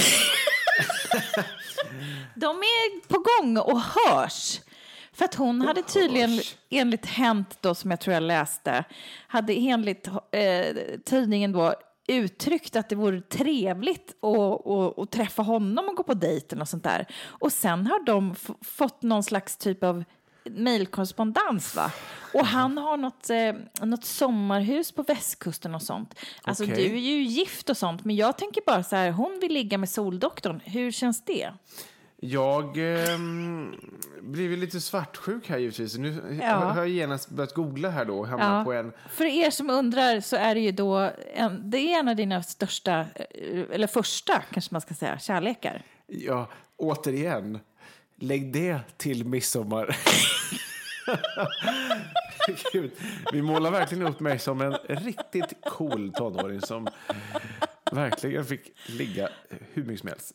[2.36, 4.62] De är på gång och hörs.
[5.13, 8.84] För att hon hade tydligen, enligt Hänt då, som jag tror jag läste,
[9.27, 11.75] hade enligt eh, tidningen då
[12.08, 16.69] uttryckt att det vore trevligt att, att, att träffa honom och gå på dejten och
[16.69, 17.08] sånt där.
[17.25, 20.03] Och sen har de fått någon slags typ av
[20.43, 21.91] mejlkorrespondens va?
[22.34, 26.15] Och han har något, eh, något sommarhus på västkusten och sånt.
[26.41, 26.75] Alltså Okej.
[26.89, 29.78] du är ju gift och sånt, men jag tänker bara så här, hon vill ligga
[29.78, 30.60] med Soldoktorn.
[30.65, 31.54] Hur känns det?
[32.21, 33.75] Jag ehm,
[34.21, 35.97] blev lite svartsjuk här givetvis.
[35.97, 36.56] Nu Ja.
[36.56, 38.63] har jag genast börjat googla här då och hamnat Ja.
[38.63, 38.91] på en...
[39.10, 42.43] För er som undrar så är det ju då en, det är en av dina
[42.43, 45.82] största, eh, eller första kanske man ska säga, kärlekar.
[46.08, 47.60] Ja, återigen,
[48.19, 49.97] lägg det till midsommar.
[52.73, 52.91] Gud,
[53.34, 56.88] vi målar verkligen upp mig som en riktigt cool tonåring som
[57.91, 59.29] verkligen fick ligga
[59.73, 60.34] hur mycket som helst.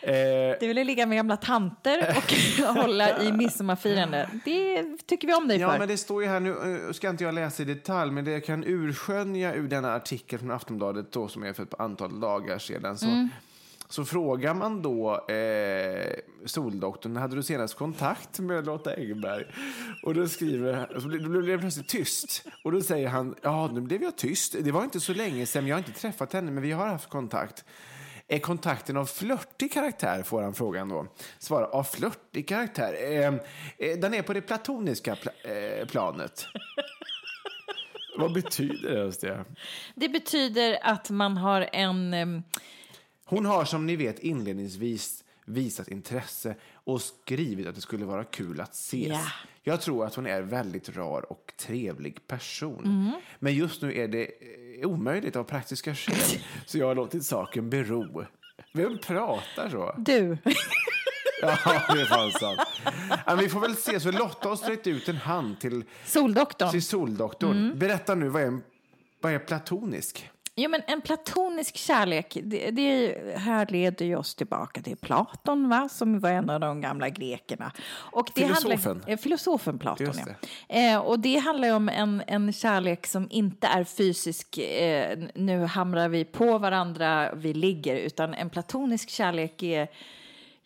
[0.00, 0.12] Eh,
[0.60, 2.32] Du ville ligga med gamla tanter och
[2.82, 4.28] hålla i midsommarfirande.
[4.44, 5.78] Det tycker vi om dig Ja, för.
[5.78, 6.50] men det står ju här nu,
[6.86, 10.38] eh, ska inte jag läsa i detalj, men det jag kan urskönja ur denna artikel
[10.38, 13.28] från Aftonbladet då, som är för ett antal dagar sedan, så, Mm.
[13.88, 16.12] Så frågar man då eh,
[16.44, 19.44] Soldoktorn, hade du senast kontakt med Lotta Engberg?
[20.02, 22.44] Och då skriver så blir det plötsligt tyst.
[22.64, 24.56] Och då säger han, ja, nu blev jag tyst.
[24.60, 27.08] Det var inte så länge sedan, jag har inte träffat henne, men vi har haft
[27.08, 27.64] kontakt.
[28.28, 31.06] Är kontakten av flörtig karaktär, får han frågan då.
[31.38, 32.94] Svarar, av flörtig karaktär?
[33.02, 33.34] Eh,
[33.88, 36.46] eh, den är på det platoniska pla- eh, planet.
[38.18, 39.04] Vad betyder?
[39.04, 39.44] Just det?
[39.94, 42.42] Det betyder att man har en...
[43.28, 48.60] Hon har som ni vet inledningsvis visat intresse och skrivit att det skulle vara kul
[48.60, 49.06] att ses.
[49.08, 49.20] Ja.
[49.62, 52.84] Jag tror att hon är väldigt rar och trevlig person.
[52.84, 53.12] Mm.
[53.38, 57.70] Men just nu är det eh, omöjligt av praktiska skäl, så jag har låtit saken
[57.70, 58.24] bero.
[58.72, 59.94] Vem pratar så?
[59.98, 60.38] Du.
[61.42, 61.58] Ja,
[61.94, 62.60] det är fan sant.
[63.26, 64.00] Ja, vi får väl se.
[64.00, 66.70] Så Lotta har sträckt ut en hand till, Soldoktorn.
[66.70, 67.64] till Soldoktorn.
[67.64, 67.78] Mm.
[67.78, 68.60] Berätta nu, vad är,
[69.20, 70.30] vad är platonisk?
[70.58, 75.88] Jo, men en platonisk kärlek, det, det här leder ju oss tillbaka till Platon, va?
[75.88, 77.72] som var en av de gamla grekerna.
[77.92, 78.78] Och det Filosofen.
[78.84, 80.14] Handlar, eh, filosofen Platon,
[80.68, 80.76] ja.
[80.76, 85.64] Eh, och det handlar ju om en, en kärlek som inte är fysisk, eh, nu
[85.64, 89.88] hamrar vi på varandra, vi ligger, utan en platonisk kärlek är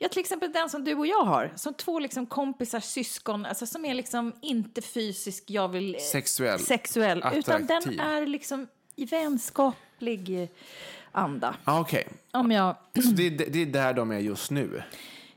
[0.03, 3.67] Ja, till exempel den som du och jag har, som två liksom kompisar, syskon, alltså
[3.67, 5.95] som är liksom inte fysisk, jag vill...
[5.95, 6.59] eh, Sexuell.
[6.59, 8.01] Sexuell, utan den Attraktiv.
[8.01, 10.49] är liksom i vänskaplig
[11.13, 11.55] anda.
[11.65, 12.77] Ah, Okej, Om jag...
[12.95, 14.83] så det, är- det är där de är just nu.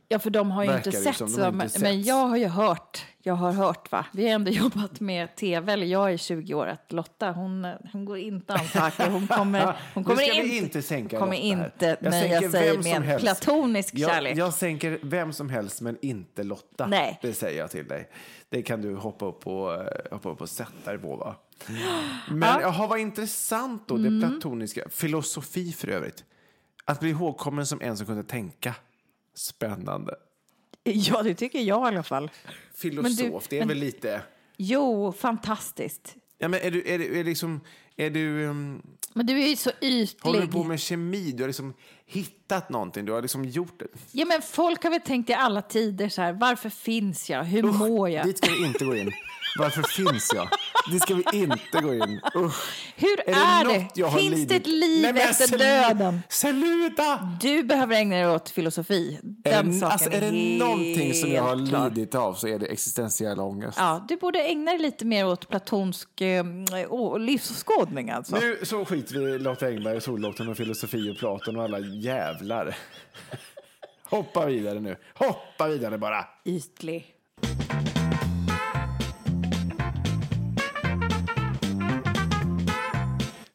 [0.07, 2.27] Ja, för de har ju Verkar inte det sett som, de så, men, men jag
[2.27, 6.13] har ju hört, jag har hört va, vi har ändå jobbat med tv, eller jag
[6.13, 10.23] är 20 år, att Lotta hon, hon går inte ansöka, hon kommer, hon kommer nu
[10.25, 13.23] ska inte, inte sänka kommer Lotta inte Jag sig vem med en helst.
[13.25, 14.37] platonisk Jag, kärlek.
[14.37, 16.87] jag sänker vem som helst, men inte Lotta.
[16.87, 17.19] Nej.
[17.21, 18.09] Det säger jag till dig.
[18.49, 21.15] Det kan du hoppa upp och, eh, hoppa upp och sätta dig på.
[21.15, 21.35] Va?
[22.29, 24.19] Men jaha, vad intressant då, Mm.
[24.19, 24.89] det platoniska.
[24.89, 26.23] Filosofi för övrigt.
[26.85, 28.75] Att bli ihågkommen som en som kunde tänka.
[29.35, 30.15] Spännande.
[30.83, 32.31] Ja, det tycker jag i alla fall.
[32.75, 34.21] Filosof, det är men- väl lite...
[34.57, 36.15] Jo, fantastiskt.
[36.37, 37.61] Ja, men är du, är du, är liksom,
[37.95, 38.81] är du, um,
[39.13, 39.69] Men du är ju så
[40.21, 40.51] håller du ytlig.
[40.51, 41.31] på med kemi?
[41.31, 41.73] Du har liksom
[42.05, 43.87] hittat någonting, du har liksom gjort det.
[44.11, 47.43] Ja, men folk har väl tänkt i alla tider så här, varför finns jag?
[47.43, 48.25] Hur Usch, mår jag?
[48.25, 49.11] Dit ska vi inte gå in.
[49.59, 50.47] Varför finns jag?
[50.91, 52.21] Dit ska vi inte gå in.
[52.35, 52.93] Usch.
[52.95, 53.79] Hur är, det?
[53.83, 54.89] något jag har Finns det ett lidit?
[54.89, 56.21] liv Nej, efter döden?
[56.29, 57.29] Sluta!
[57.41, 59.19] Du behöver ägna dig åt filosofi.
[59.23, 61.89] Den Är, saken alltså, är det helt någonting som jag har klar.
[61.89, 63.77] lidit av så är det existentiell ångest.
[63.77, 66.45] Ja, du borde ägna dig lite mer åt platonsk eh,
[67.19, 68.35] livsåskådning alltså.
[68.35, 72.75] Nu så skiter vi i Lotta Engberg, Soldoktorn och filosofi och Platon och alla jävlar.
[74.03, 74.95] Hoppa vidare nu.
[75.13, 76.25] Hoppa vidare bara.
[76.45, 77.05] Ytlig.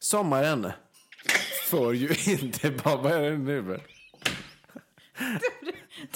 [0.09, 0.71] Sommaren
[1.69, 2.95] för ju inte bara...
[2.95, 3.79] Vad är det nu?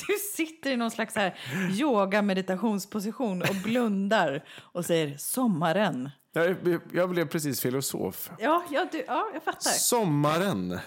[0.08, 1.40] Du sitter i någon slags här
[1.72, 6.10] yoga meditationsposition och blundar och säger sommaren.
[6.34, 6.56] Jag,
[6.94, 8.32] jag blev precis filosof.
[8.40, 9.72] Ja, ja, du, ja jag fattar.
[9.72, 10.80] Sommaren,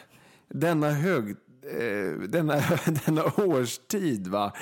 [0.48, 1.30] denna hög...
[1.30, 2.54] Eh, denna,
[3.06, 4.52] denna årstid, va?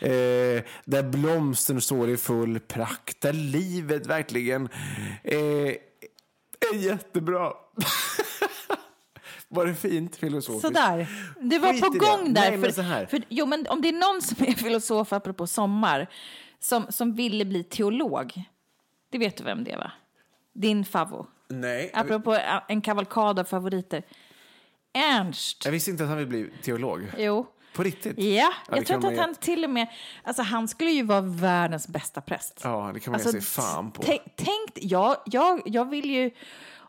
[0.00, 4.68] Eh, där blomstern står i full prakt, där livet verkligen
[5.22, 5.74] eh,
[6.74, 7.52] är jättebra.
[9.48, 10.66] Var det fint filosofiskt?
[10.66, 11.06] Sådär.
[11.40, 12.50] Du var Skit på gång där.
[12.50, 13.06] Nej, men så här.
[13.06, 16.06] För, jo, men om det är någon som är filosof, apropå sommar,
[16.58, 18.42] som, som ville bli teolog,
[19.10, 19.92] det vet du vem det är, va?
[20.52, 21.26] Din favvo.
[21.48, 24.02] Nej, Apropå ä, en kavalkad av favoriter.
[24.92, 25.64] Ernst.
[25.64, 27.12] jag visste inte att han ville bli teolog.
[27.18, 27.46] Jo.
[27.72, 28.18] På riktigt?
[28.18, 29.86] Ja, det jag tror att han till och med...
[30.24, 32.60] Alltså han skulle ju vara världens bästa präst.
[32.64, 34.02] Ja, det kan man Alltså, ge sig fan på.
[34.36, 36.30] Tänk, jag, jag, jag vill ju...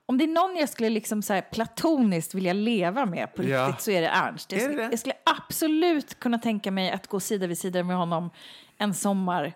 [0.05, 3.67] Om det är någon jag skulle liksom så här platoniskt vilja leva med på Ja.
[3.67, 4.51] riktigt så är det Ernst.
[4.51, 4.83] Jag, Är det det?
[4.91, 8.29] jag skulle absolut kunna tänka mig att gå sida vid sida med honom
[8.77, 9.53] en sommar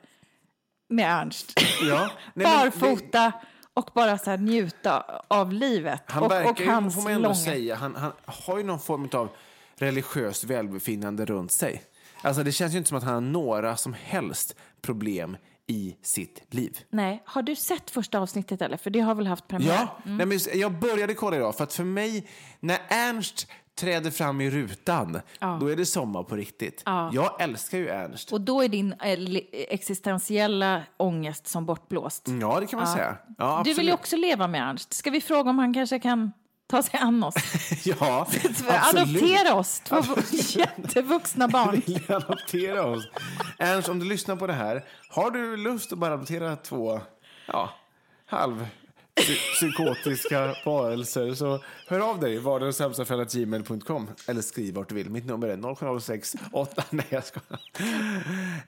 [0.90, 1.54] med Ernst.
[1.82, 2.00] Ja.
[2.00, 3.32] Nej, men det- Barfota
[3.74, 6.04] och bara så här njuta av livet.
[6.08, 7.36] Han och, verkar och hans får man ändå långa...
[7.36, 9.30] säga, han, han har ju någon form av
[9.78, 11.84] religiöst välbefinnande runt sig.
[12.22, 16.54] Alltså det känns ju inte som att han har några som helst problem i sitt
[16.54, 16.80] liv.
[16.90, 18.78] Nej, har du sett första avsnittet eller?
[18.78, 19.74] För det har väl haft premiär?
[19.74, 22.28] Ja, nej, men jag började kolla idag för att för mig,
[22.60, 25.22] när Ernst träder fram i rutan,
[25.60, 26.84] då är det sommar på riktigt.
[26.86, 28.32] Jag älskar ju Ernst.
[28.34, 29.18] Och då är din eh,
[29.52, 32.28] existentiella ångest som bortblåst.
[32.42, 33.18] Ja, det kan man säga.
[33.38, 34.94] Ja, du vill ju också leva med Ernst.
[34.94, 36.32] Ska vi fråga om han kanske kan
[36.68, 37.36] ta sig an oss?
[37.86, 38.28] Ja.
[38.70, 40.22] Adoptera oss, två vu-
[40.60, 41.82] jättevuxna barn.
[42.10, 43.08] Adoptera oss?
[43.60, 47.02] Ernst, om du lyssnar på det här, har du lust att bara adoptera två
[47.48, 47.70] ja,
[48.26, 48.68] halv
[49.16, 54.90] psy- psykotiska varelser så hör av dig, var den sämsta för gmail.com eller skriv vart
[54.90, 55.10] du vill.
[55.10, 56.84] Mitt nummer är 0706 8...
[56.90, 57.40] Nej, jag ska.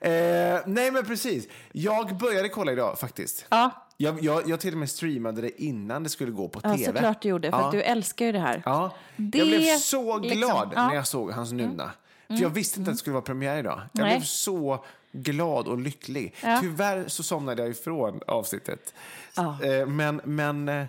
[0.00, 1.48] Eh, nej, men precis.
[1.72, 3.46] Jag började kolla idag faktiskt.
[3.48, 3.87] Ja.
[4.00, 6.84] Jag, jag, jag till och med streamade det innan det skulle gå på Ja, tv.
[6.84, 7.64] såklart du gjorde, för Ja.
[7.66, 8.62] att du älskar ju det här.
[8.64, 10.62] Ja, Det, jag blev så glad liksom, ja.
[10.72, 10.86] Mm.
[10.88, 11.90] när jag såg hans Nuna.
[12.28, 13.82] För jag visste inte att det skulle vara premiär idag.
[13.92, 14.16] Jag Nej.
[14.16, 16.34] blev så glad och lycklig.
[16.42, 16.58] Ja.
[16.60, 18.94] Tyvärr så somnade jag ifrån avsnittet.
[19.36, 20.86] Eh, Men, men eh,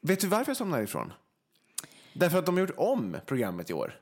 [0.00, 1.12] vet du varför jag somnade ifrån?
[2.12, 3.98] Därför att de har gjort om programmet i år.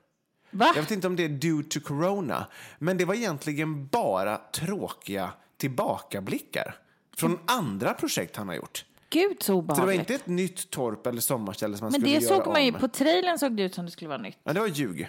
[0.51, 0.73] Va?
[0.75, 2.47] Jag vet inte om det är due to corona,
[2.79, 6.75] men det var egentligen bara tråkiga tillbakablickar
[7.17, 8.85] från andra projekt han har gjort.
[9.11, 9.99] Gud så Så det var obehagligt.
[10.01, 12.73] inte ett nytt torp eller sommarställe som han Men skulle det göra såg man ju,
[12.75, 12.81] om.
[12.81, 14.39] på trailern såg det ut som det skulle vara nytt.
[14.45, 15.09] Ja, det var ljug.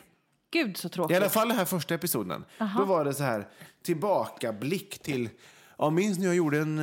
[0.51, 1.17] Gud så I tråkigt.
[1.17, 2.45] alla fall den här första episoden.
[2.77, 3.47] Då var det så här
[3.83, 5.29] tillbakablick till,
[5.77, 6.75] ja minns när jag gjorde en,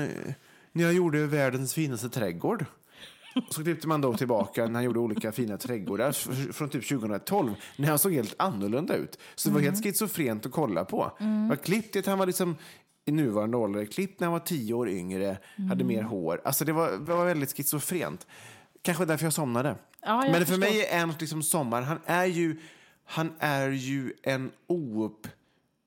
[0.73, 2.64] när jag gjorde världens finaste trädgård.
[3.49, 6.12] Och så klippte man då tillbaka när han gjorde olika fina trädgårdar
[6.53, 9.18] från typ 2012 när han såg helt annorlunda ut.
[9.35, 11.12] Så det var helt schizofrent att kolla på.
[11.18, 12.57] Det var klippt till att han var liksom
[13.05, 15.38] i nuvarande ålder, klippt när han var tio år yngre,
[15.68, 16.40] hade mer hår.
[16.44, 18.26] Alltså det var, det var väldigt schizofrent.
[18.82, 19.76] Kanske därför jag somnade.
[20.03, 20.59] Ja, jag Men för förstår.
[20.59, 22.61] mig är Ernst liksom sommar, han är ju,
[23.05, 25.26] han är ju en oupp...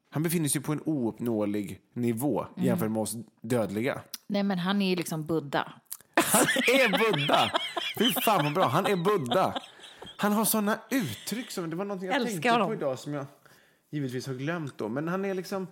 [0.09, 2.65] Han befinner sig på en ouppnåelig nivå Mm.
[2.67, 4.01] jämfört med oss dödliga.
[4.27, 5.73] Nej men han är ju liksom Buddha.
[6.15, 7.51] Han är Buddha!
[7.97, 9.61] Fy fan vad bra, han är Buddha.
[10.17, 12.73] Han har såna uttryck som, det var något jag Älskar tänkte på honom.
[12.73, 13.25] idag som jag
[13.91, 14.89] givetvis har glömt då.
[14.89, 15.67] Men han är liksom...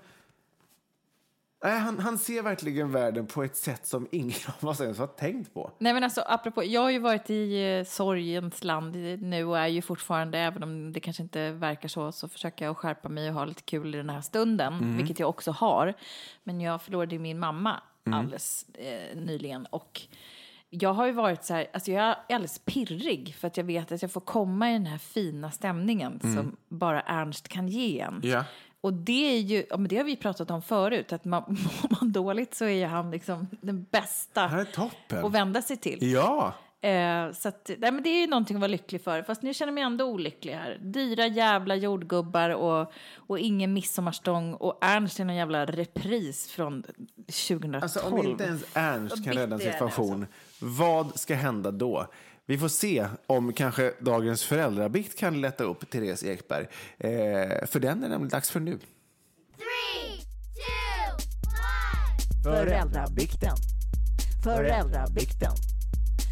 [1.64, 5.08] Nej, han, han ser verkligen världen på ett sätt som ingen av oss ens har
[5.08, 5.72] tänkt på.
[5.80, 9.68] Nej men alltså apropå, jag har ju varit i eh, sorgens land nu och är
[9.68, 13.36] ju fortfarande, även om det kanske inte verkar så, så försöker jag skärpa mig och
[13.36, 14.98] ha lite kul i den här stunden, Mm.
[14.98, 15.94] vilket jag också har.
[16.44, 18.20] Men jag förlorade ju min mamma Mm.
[18.20, 20.02] alldeles eh, nyligen och
[20.70, 23.92] jag har ju varit så här, alltså jag är alldeles pirrig för att jag vet
[23.92, 28.22] att jag får komma i den här fina stämningen som bara Ernst kan ge en.
[28.24, 28.44] Mm.
[28.82, 32.02] Och det är ju, ja, men det har vi pratat om förut, att man, mår
[32.02, 35.26] man dåligt så är ju han liksom den bästa Han är toppen.
[35.26, 36.12] att vända sig till.
[36.12, 36.54] Ja!
[36.84, 39.24] Eh, så att, nej, men det är ju någonting att vara lycklig för.
[39.24, 40.78] Fast nu känner jag mig ändå olycklig här.
[40.82, 44.54] Dyra jävla jordgubbar och, och ingen midsommarstång.
[44.54, 46.84] Och Ernst är någon jävla repris från
[47.50, 47.84] 2012.
[47.84, 50.26] Alltså om inte ens Ernst kan rädda en situation,
[50.60, 52.08] vad ska hända då?
[52.46, 56.68] Vi får se om kanske dagens föräldrabikt kan lätta upp Therese Ekberg.
[56.98, 58.78] Eh, för den är nämligen dags för nu.
[58.78, 60.18] Three,
[60.56, 61.28] two,
[62.48, 62.56] one.
[62.56, 63.56] Föräldrabikten.
[64.44, 65.52] Föräldrabikten.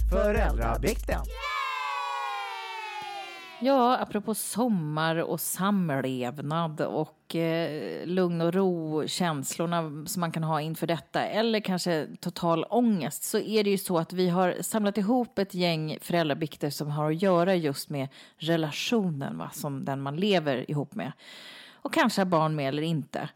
[0.09, 1.21] Föräldrabikten.
[3.61, 10.87] Ja, apropå sommar och samlevnad och eh, lugn och ro-känslorna som man kan ha inför
[10.87, 15.39] detta, eller kanske total ångest, så är det ju så att vi har samlat ihop
[15.39, 18.07] ett gäng föräldrabikter som har att göra just med
[18.37, 21.11] relationen, va, som den man lever ihop med.
[21.73, 23.29] Och kanske har barn med eller inte.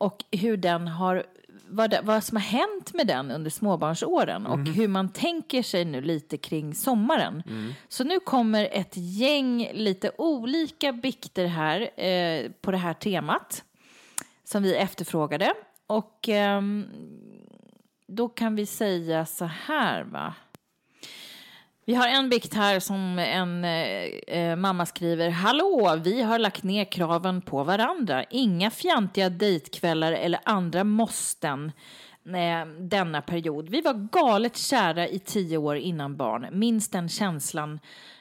[0.00, 1.26] Och hur den har,
[1.68, 5.84] vad, det, vad som har hänt med den under småbarnsåren och hur man tänker sig
[5.84, 7.42] nu lite kring sommaren.
[7.88, 13.64] Så nu kommer ett gäng lite olika bikter här eh, på det här temat
[14.44, 15.54] som vi efterfrågade.
[15.86, 16.86] Och ehm,
[18.06, 20.34] då kan vi säga så här, va.
[21.88, 25.30] Vi har en bikt här som en eh, eh, mamma skriver.
[25.30, 28.24] Hallå, vi har lagt ner kraven på varandra.
[28.30, 31.72] Inga fjantiga dejtkvällar eller andra måsten
[32.26, 33.68] eh, denna period.
[33.68, 36.46] Vi var galet kära i tio år innan barn.
[36.52, 37.80] Minns den känslan.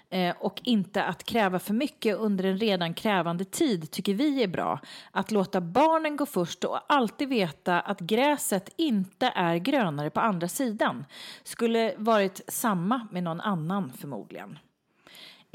[0.10, 4.47] Eh, och inte att kräva för mycket under en redan krävande tid tycker vi är
[4.47, 4.80] bra.
[5.12, 10.47] Att låta barnen gå först och alltid veta att gräset inte är grönare på andra
[10.47, 11.05] sidan.
[11.43, 14.60] Skulle varit samma med någon annan förmodligen.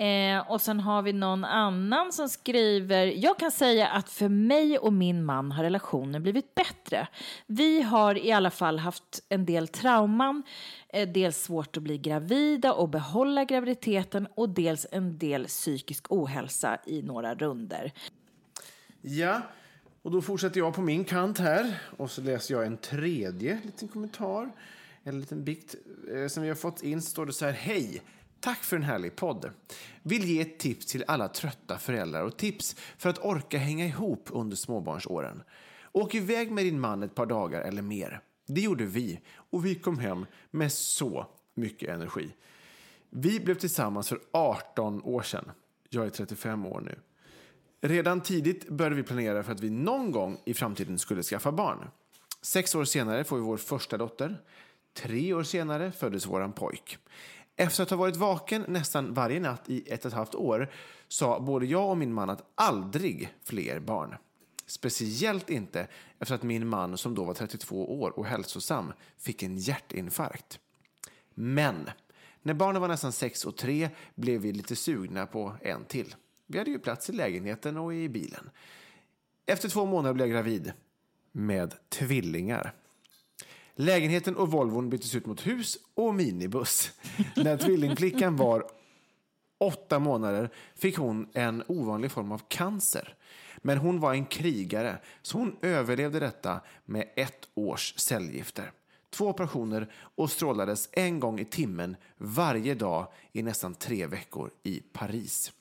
[0.03, 4.79] Eh, och sen har vi någon annan som skriver, jag kan säga att för mig
[4.79, 7.09] och min man har relationen blivit bättre.
[7.47, 10.43] Vi har i alla fall haft en del trauman,
[10.89, 16.79] eh, dels svårt att bli gravida och behålla graviditeten och dels en del psykisk ohälsa
[16.87, 17.93] i några runder.
[19.01, 19.41] Ja,
[20.03, 23.89] och då fortsätter jag på min kant här och så läser jag en tredje liten
[23.89, 24.53] kommentar.
[25.05, 25.75] En liten bikt
[26.15, 27.03] eh, som vi har fått in.
[27.03, 27.53] Så står det så här.
[27.53, 28.03] Hej!
[28.43, 29.51] Tack för en härlig podd.
[30.03, 34.29] Vill ge ett tips till alla trötta föräldrar och tips för att orka hänga ihop
[34.33, 35.43] under småbarnsåren.
[35.93, 38.21] Åk iväg med din man ett par dagar eller mer.
[38.47, 42.35] Det gjorde vi och vi kom hem med så mycket energi.
[43.11, 45.51] Vi blev tillsammans för 18 år sedan.
[45.89, 46.99] Jag är 35 år nu.
[47.81, 51.89] Redan tidigt började vi planera för att vi någon gång i framtiden skulle skaffa barn.
[52.43, 54.43] Sex år senare får vi vår första dotter.
[54.95, 56.99] Tre år senare föddes våran pojk.
[57.63, 60.71] Efter att ha varit vaken nästan varje natt i ett och ett halvt år
[61.09, 64.15] sa både jag och min man att aldrig fler barn.
[64.67, 65.87] Speciellt inte
[66.19, 70.59] efter att min man, som då var 32 år och hälsosam, fick en hjärtinfarkt.
[71.35, 71.91] Men
[72.43, 76.15] när barnen var nästan sex och tre blev vi lite sugna på en till.
[76.47, 78.51] Vi hade ju plats i lägenheten och i bilen.
[79.47, 80.73] Efter två månader blev jag gravid.
[81.33, 82.75] Med tvillingar.
[83.75, 86.91] Lägenheten och Volvon byttes ut mot hus och minibuss.
[87.37, 88.65] När tvillingflickan var
[89.59, 93.17] åtta månader fick hon en ovanlig form av cancer.
[93.59, 98.73] Men hon var en krigare, så hon överlevde detta med ett års cellgifter.
[99.11, 104.81] Två operationer och strålades en gång i timmen varje dag i nästan tre veckor i
[104.81, 105.53] Paris.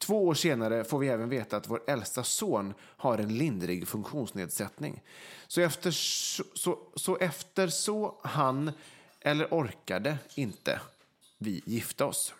[0.00, 5.02] Två år senare får vi även veta att vår äldsta son har en lindrig funktionsnedsättning.
[5.46, 8.72] Så efter så, så, så, efter så han
[9.20, 10.80] eller orkade inte
[11.38, 12.34] vi gifta oss.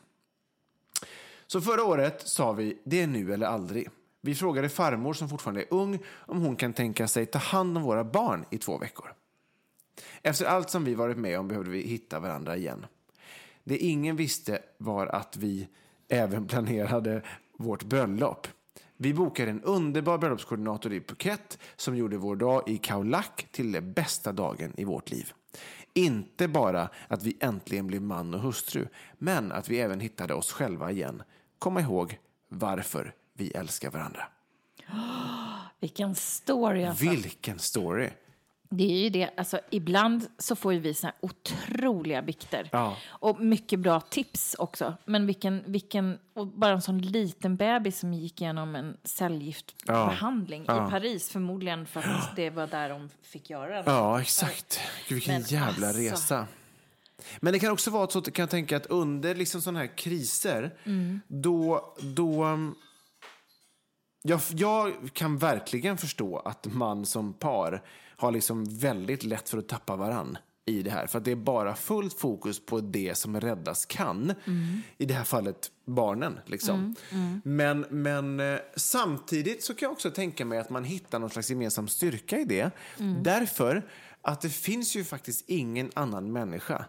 [1.46, 3.88] Så förra året sa vi det är nu eller aldrig.
[4.20, 7.82] Vi frågade farmor som fortfarande är ung om hon kan tänka sig ta hand om
[7.82, 9.14] våra barn i två veckor.
[10.22, 12.86] Efter allt som vi varit med om behövde vi hitta varandra igen.
[13.64, 15.68] Det ingen visste var att vi
[16.08, 17.22] även planerade
[17.60, 18.46] vårt bröllop.
[18.96, 23.72] Vi bokade en underbar bröllopskoordinator i Phuket som gjorde vår dag i Khao Lak till
[23.72, 25.32] den bästa dagen i vårt liv.
[25.94, 28.86] Inte bara att vi äntligen blev man och hustru,
[29.18, 31.22] men att vi även hittade oss själva igen.
[31.58, 34.22] Komma ihåg varför vi älskar varandra.
[35.80, 37.10] Vilken story alltså.
[37.10, 38.10] Vilken story!
[38.72, 42.68] Det är ju det, alltså ibland så får ju vi såna här otroliga bikter.
[42.72, 42.96] Ja.
[43.08, 44.94] Och mycket bra tips också.
[45.04, 50.86] Men vilken, vilken, och bara en sån liten bebis som gick igenom en cellgiftbehandling Ja.
[50.88, 51.30] i Paris.
[51.30, 53.94] Förmodligen för att det var där de fick göra den.
[53.94, 54.80] Ja, exakt.
[55.08, 56.02] Gud, vilken Men jävla alltså.
[56.02, 56.46] resa.
[57.40, 59.96] Men det kan också vara så att kan jag tänka att under liksom sådana här
[59.96, 60.74] kriser,
[61.28, 62.44] då, då...
[62.44, 62.74] um,
[64.22, 67.82] Jag, jag kan verkligen förstå att man som par
[68.20, 71.06] har liksom väldigt lätt för att tappa varann i det här.
[71.06, 74.34] För att det är bara fullt fokus på det som räddas kan.
[74.98, 76.38] I det här fallet barnen.
[76.46, 76.94] Liksom.
[77.44, 81.50] Men, men eh, samtidigt så kan jag också tänka mig att man hittar någon slags
[81.50, 82.70] gemensam styrka i det.
[83.22, 83.88] Därför
[84.22, 86.84] att det finns ju faktiskt ingen annan människa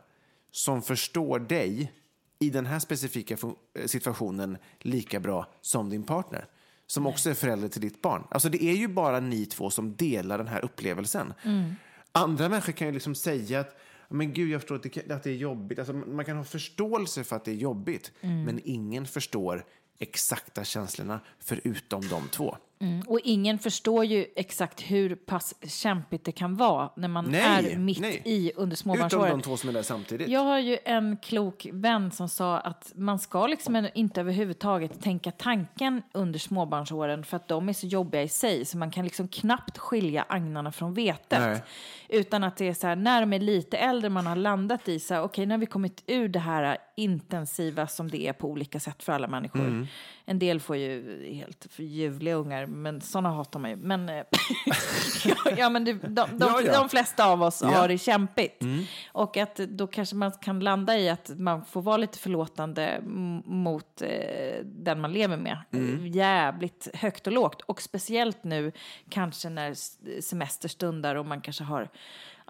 [0.51, 1.93] som förstår dig
[2.39, 6.45] i den här specifika eh, situationen lika bra som din partner.
[6.91, 8.23] Som också är förälder till ditt barn.
[8.29, 11.33] Alltså det är ju bara ni två som delar den här upplevelsen.
[12.11, 13.77] Andra människor kan ju liksom säga att
[14.09, 15.79] men gud, jag förstår att det, att det är jobbigt.
[15.79, 18.11] Alltså, man kan ha förståelse för att det är jobbigt.
[18.21, 19.65] Men ingen förstår
[19.99, 22.57] exakta känslorna förutom de två.
[22.81, 23.01] Mm.
[23.07, 27.77] Och ingen förstår ju exakt hur pass kämpigt det kan vara när man Nej, är
[27.77, 28.21] mitt nej.
[28.25, 29.31] i under Utom småbarnsåren.
[29.31, 30.27] de två som är där samtidigt.
[30.27, 35.31] Jag har ju en klok vän som sa att man ska liksom inte överhuvudtaget tänka
[35.31, 39.27] tanken under småbarnsåren för att de är så jobbiga i sig så man kan liksom
[39.27, 41.39] knappt skilja agnarna från vetet.
[41.39, 41.61] Nej.
[42.09, 44.99] Utan att det är så här, när de är lite äldre man har landat i
[44.99, 48.79] så här, okej, när vi kommit ur det här intensiva som det är på olika
[48.79, 49.59] sätt för alla människor.
[49.59, 49.87] Mm.
[50.31, 53.75] En del får ju helt förljuvliga ungar, men sådana hatar man ju.
[53.77, 54.23] Men, eh,
[55.57, 56.73] ja, men det, de, de, Ja, ja.
[56.79, 57.67] de flesta av oss Ja.
[57.67, 58.61] har det kämpigt.
[59.11, 62.99] Och att då kanske man kan landa i att man får vara lite förlåtande
[63.45, 64.09] mot eh,
[64.65, 65.57] den man lever med.
[66.13, 67.61] Jävligt högt och lågt.
[67.61, 68.71] Och speciellt nu
[69.09, 69.73] kanske när
[70.21, 71.89] semester stundar och man kanske har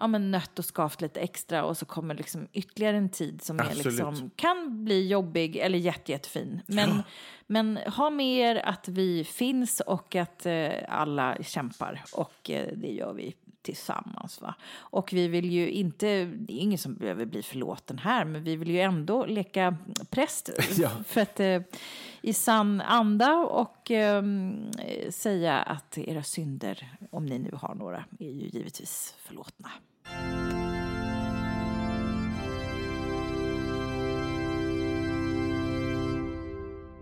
[0.02, 3.60] ja, men nött och skavt lite extra och så kommer liksom ytterligare en tid som
[3.60, 6.60] är liksom, kan bli jobbig eller jätte, jättefin.
[6.66, 7.02] Men,
[7.46, 12.92] men ha med er att vi finns och att eh, alla kämpar och eh, det
[12.92, 14.40] gör vi tillsammans.
[14.40, 14.54] Va?
[14.76, 18.56] Och vi vill ju inte, det är ingen som behöver bli förlåten här, men vi
[18.56, 19.76] vill ju ändå leka
[20.10, 20.50] präst.
[20.76, 20.90] Ja.
[21.06, 21.62] För att eh,
[22.22, 24.22] i sann anda och eh,
[25.10, 29.70] säga att era synder, om ni nu har några, är ju givetvis förlåtna.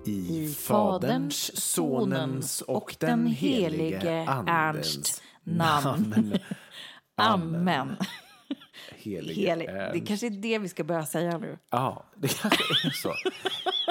[0.06, 6.38] I Faderns, Sonens och den helige Andens namn.
[7.16, 7.96] Amen.
[8.96, 9.68] Helige Helig.
[9.68, 11.58] Det kanske är det vi ska börja säga nu.
[11.70, 13.14] Ja, det kanske är så.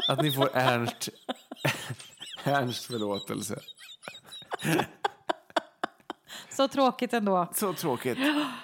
[0.07, 1.09] Att ni får Ernst,
[2.43, 3.59] Ernst förlåtelse.
[6.59, 7.47] Så tråkigt ändå.
[7.53, 8.17] Så tråkigt.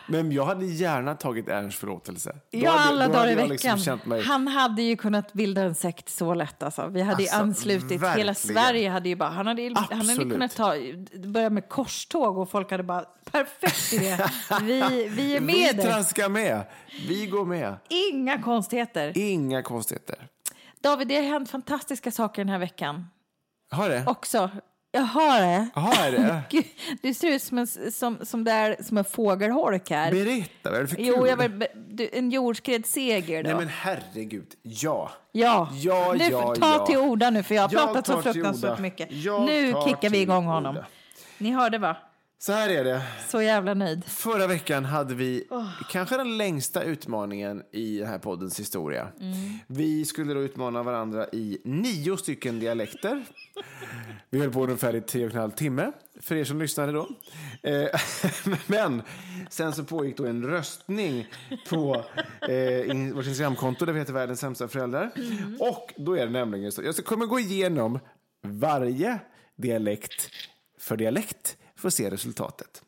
[0.07, 2.31] Men jag hade gärna tagit Ernst förlåtelse.
[2.51, 3.77] Då Ja, hade- alla dagar i jag veckan.
[3.77, 4.21] Liksom.
[4.25, 6.87] Han hade ju kunnat bilda en sekt så lätt alltså.
[6.87, 8.35] Vi hade Alltså, anslutit, hela verkligen.
[8.35, 10.73] Sverige hade ju bara, han hade, han hade kunnat ta,
[11.25, 14.17] börja med korståg och folk hade bara, perfekt idé,
[14.61, 16.63] vi, vi är med Vi traskar med.
[17.07, 17.75] Vi går med.
[17.89, 19.17] Inga konstigheter.
[19.17, 20.27] Inga konstigheter.
[20.81, 23.07] David, det har hänt fantastiska saker den här veckan
[23.71, 24.03] Har det?
[24.07, 24.49] också.
[24.95, 25.67] Jag har det.
[25.73, 26.41] Har det?
[26.49, 26.65] Gud,
[27.01, 30.11] du ser ut som en, som, som där, som en fågelholk här.
[30.11, 31.05] Berätta, vad är det för kul?
[31.05, 33.49] Jo, jag var, du, en jordskredsseger då.
[33.49, 35.11] Nej men herregud, ja.
[35.31, 36.85] Ja, Ja, nu, ja, ta ja.
[36.85, 39.11] till orda nu för jag har Jag pratat så fruktansvärt mycket.
[39.11, 40.75] Jag nu kickar vi igång honom.
[40.75, 40.85] orda.
[41.37, 41.97] Ni hörde va?
[42.37, 43.01] Så här är det.
[43.27, 44.05] Så jävla nöjd.
[44.05, 45.47] Förra veckan hade vi
[45.89, 49.07] kanske den längsta utmaningen i den här poddens historia.
[49.67, 53.25] Vi skulle då utmana varandra i nio stycken dialekter.
[54.29, 57.09] Vi höll på ungefär i tre och en halv timme, för er som lyssnade då.
[57.63, 57.87] Eh,
[58.67, 59.01] Men
[59.49, 61.27] sen så pågick då en röstning
[61.69, 62.05] på
[62.41, 65.11] eh, vårt Instagramkonto där vi heter Världens sämsta föräldrar.
[65.59, 67.99] Och då är det nämligen så, jag kommer gå igenom
[68.43, 69.19] varje
[69.55, 70.29] dialekt
[70.79, 72.81] för dialekt att se resultatet.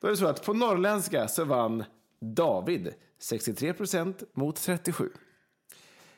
[0.00, 1.84] Då är det så att på norrländska så vann
[2.20, 5.10] David 63 procent mot 37.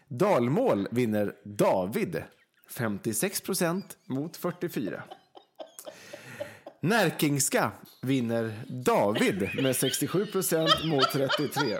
[0.08, 2.22] Dalmål vinner David
[2.70, 5.02] 56 procent mot 44.
[6.82, 7.70] Närkingska
[8.02, 11.78] vinner David med 67 procent mot 33.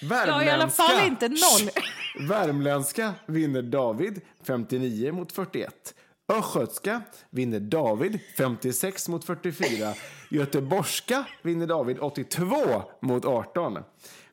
[0.00, 1.70] Jag har i alla fall Värmländska- inte noll.
[2.28, 5.94] Värmländska vinner David 59 mot 41.
[6.30, 9.94] Östgötska vinner David 56 mot 44.
[10.30, 13.78] Göteborgska vinner David 82 mot 18.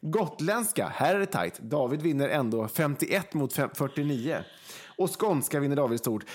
[0.02, 1.60] Gotländska, här är det tajt.
[1.60, 4.38] David vinner ändå 51 mot 49.
[4.98, 6.26] Och skånska vinner David stort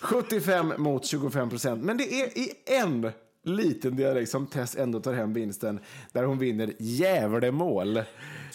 [0.00, 1.84] 75 mot 25 procent.
[1.84, 3.10] Men det är i en
[3.46, 5.80] liten dialekt som Tess ändå tar hem vinsten.
[6.12, 8.02] Där hon vinner Gävlemål.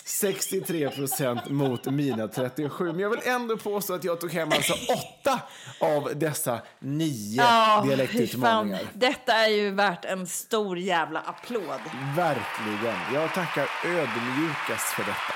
[0.06, 2.86] 63 procent mot mina 37.
[2.92, 5.42] Men jag vill ändå påstå att jag tog hem alltså åtta
[5.80, 8.78] av dessa nio Ja, dialektutmaningar.
[8.78, 8.88] fan.
[8.94, 11.80] Detta är ju värt en stor jävla applåd.
[12.16, 12.96] Verkligen.
[13.14, 15.34] Jag tackar ödmjukast för detta.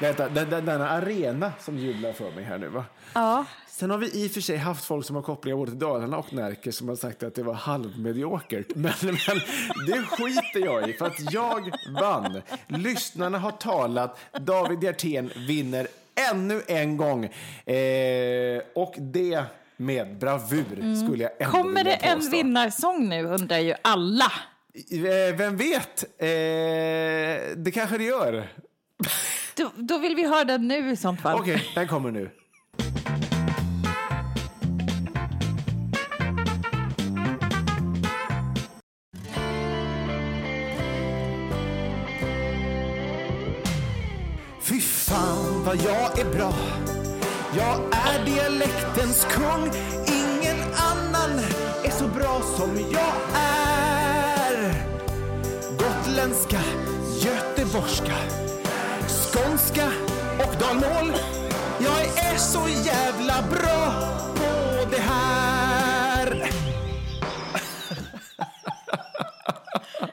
[0.00, 2.68] Den, den, denna arena som jublar för mig här nu.
[2.68, 2.84] Va?
[3.14, 3.44] Ja.
[3.80, 6.18] Sen har vi i och för sig haft folk som har kopplingar både till Dalarna
[6.18, 8.66] och Närke som har sagt att det var halvmediokert.
[8.74, 9.40] Men, men
[9.86, 11.70] det skiter jag i, för att jag
[12.00, 12.42] vann.
[12.68, 14.18] Lyssnarna har talat.
[14.40, 15.86] David Hjertén vinner
[16.32, 17.24] ännu en gång.
[17.24, 19.44] Eh, och det
[19.76, 24.32] med bravur, skulle jag ändå Kommer det vilja en vinnarsång nu, undrar ju alla.
[24.90, 26.04] Eh, Vem vet?
[26.18, 26.28] Eh,
[27.56, 28.48] det kanske det gör.
[29.56, 31.40] Då, då vill vi höra den nu i sånt fall.
[31.40, 32.30] Okej, den kommer nu.
[45.70, 46.52] Vad jag är bra
[47.56, 49.70] Jag är dialektens kung
[50.06, 51.38] Ingen annan
[51.84, 54.74] är så bra som jag är
[55.78, 56.60] Gotländska,
[57.22, 58.14] göteborgska
[59.08, 59.88] skånska
[60.38, 61.12] och dalmål.
[61.78, 62.00] Jag
[62.32, 63.92] är så jävla bra
[64.34, 66.30] på det här.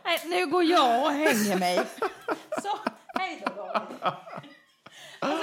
[0.05, 1.81] Nej, nu går jag och hänger mig.
[2.61, 2.77] Så,
[3.19, 4.26] hej då David.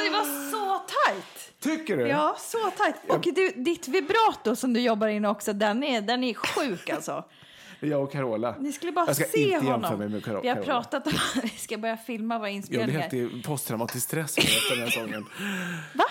[0.04, 1.52] Det var så tajt.
[1.60, 2.08] Tycker du?
[2.08, 2.96] Ja, så tajt.
[3.08, 7.24] Och du, ditt vibrato som du jobbar in också, den är, den är sjuk alltså.
[7.80, 8.54] Jag och Carola.
[8.58, 9.98] Ni skulle bara jag ska se inte honom.
[9.98, 10.40] mig med Carola.
[10.42, 13.00] Vi har pratat om att vi ska börja filma våra Jag blir inspelningar.
[13.00, 15.26] helt i posttraumatisk stress efter den här sången.
[15.94, 16.04] Va?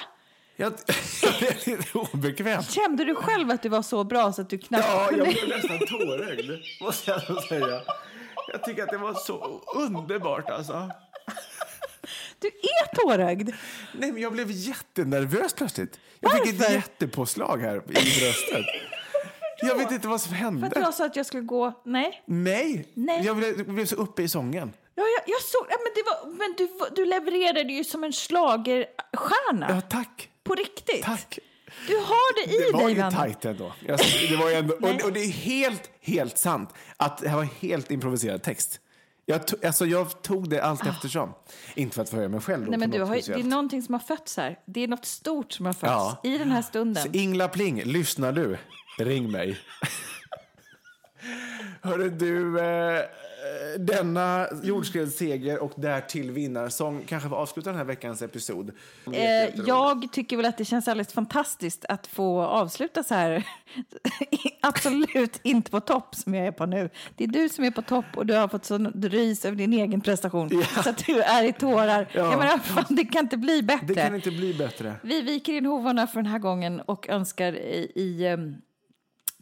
[0.55, 0.73] Jag,
[1.21, 1.33] jag
[1.67, 2.63] lite obekväm.
[2.63, 5.47] Kände du själv att du var så bra så att du knappt Ja, jag blev
[5.49, 7.81] nästan tårögd, måste jag säga.
[8.51, 10.89] Jag tycker att det var så underbart alltså.
[12.43, 13.49] Du är tårögd.
[13.93, 15.99] Nej, men jag blev jättenervös plötsligt.
[16.19, 16.73] Jag fick ett Varför?
[16.73, 18.65] jättepåslag här i bröstet.
[19.61, 20.67] Jag vet inte vad som För hände.
[20.67, 21.81] att jag sa att jag skulle gå...
[21.85, 22.23] Nej.
[22.25, 23.25] Nej, Nej.
[23.25, 24.73] jag blev, blev så uppe i sången.
[24.95, 25.65] Ja, jag, jag såg...
[25.69, 29.67] Ja, men det var, men du, du levererade ju som en schlagerstjärna.
[29.69, 30.29] Ja, tack.
[30.43, 31.03] På riktigt.
[31.03, 31.39] Tack.
[31.87, 33.73] Du har det i Det var dig, ju tajt ändå.
[33.87, 37.37] Jag, det var ju ändå och, och det är helt, helt sant att det här
[37.37, 38.79] var helt improviserad text.
[39.25, 41.33] Jag, to, alltså jag tog det allt eftersom.
[41.75, 42.65] Inte för att förhöja mig själv.
[42.65, 42.69] Då, Ah.
[42.69, 44.59] Nej, men du har, det är någonting som har fötts här.
[44.65, 46.17] Det är något stort som har fötts Ja.
[46.23, 47.03] i den här stunden.
[47.03, 48.57] Så Ingla Pling, lyssnar du?
[48.99, 49.57] Ring mig.
[51.81, 53.01] Hörru du, eh,
[53.79, 58.71] denna jordskredsseger och därtill vinnarsång kanske får avsluta den här veckans episod.
[59.11, 59.23] Eh,
[59.67, 63.47] jag tycker väl att det känns alldeles fantastiskt att få avsluta så här.
[64.61, 66.89] Absolut inte på topp som jag är på nu.
[67.15, 69.73] Det är du som är på topp och du har fått sån rys över din
[69.73, 70.49] egen prestation.
[70.83, 72.09] Så att du är i tårar.
[72.13, 72.31] Ja.
[72.31, 73.85] Jag menar, fan, det kan inte bli bättre.
[73.87, 74.95] Det kan inte bli bättre.
[75.03, 78.55] Vi viker in hovarna för den här gången och önskar i, i em,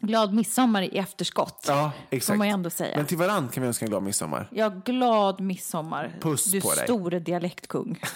[0.06, 1.64] glad midsommar i efterskott.
[1.68, 2.26] Ja, exakt.
[2.26, 2.96] Får man ju ändå säga.
[2.96, 4.48] Men till varann kan vi önska en glad midsommar.
[4.52, 6.16] Ja, glad midsommar.
[6.20, 6.84] Puss du på dig.
[6.84, 8.00] store dialektkung.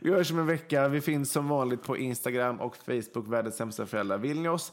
[0.00, 0.88] Vi hörs om en vecka.
[0.88, 4.18] Vi finns som vanligt på Instagram och Facebook, Världens sämsta föräldrar.
[4.18, 4.72] Vill ni oss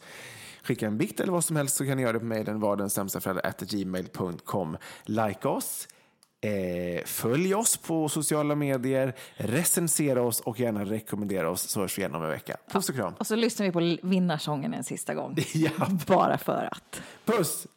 [0.64, 4.78] skicka en bikt eller vad som helst så kan ni göra det på mejlen vardensämstaföräldrar.gmail.com.
[5.06, 5.88] Like oss,
[6.44, 12.02] eh, följ oss på sociala medier, recensera oss och gärna rekommendera oss så hörs vi
[12.02, 12.58] igen om en vecka.
[12.72, 13.14] Puss och kram.
[13.14, 15.38] Och så lyssnar vi på vinnarsången en sista gång.
[15.54, 15.88] Ja.
[16.08, 17.02] Bara för att.
[17.26, 17.68] Puss!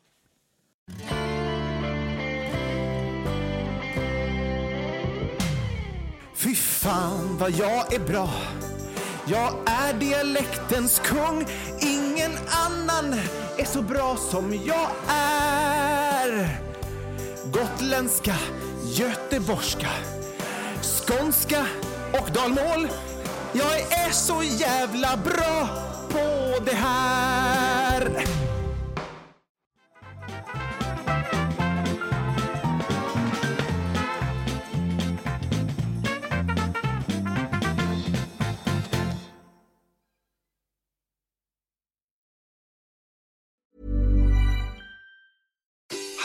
[6.35, 8.31] Fy fan vad jag är bra.
[9.27, 11.47] Jag är dialektens kung.
[11.81, 13.13] Ingen annan
[13.59, 16.76] är så bra som jag är.
[17.53, 18.35] Gotländska,
[18.85, 19.89] göteborgska,
[20.83, 21.67] skånska
[22.13, 22.89] och dalmål.
[23.53, 25.69] Jag är så jävla bra
[26.09, 28.25] på det här.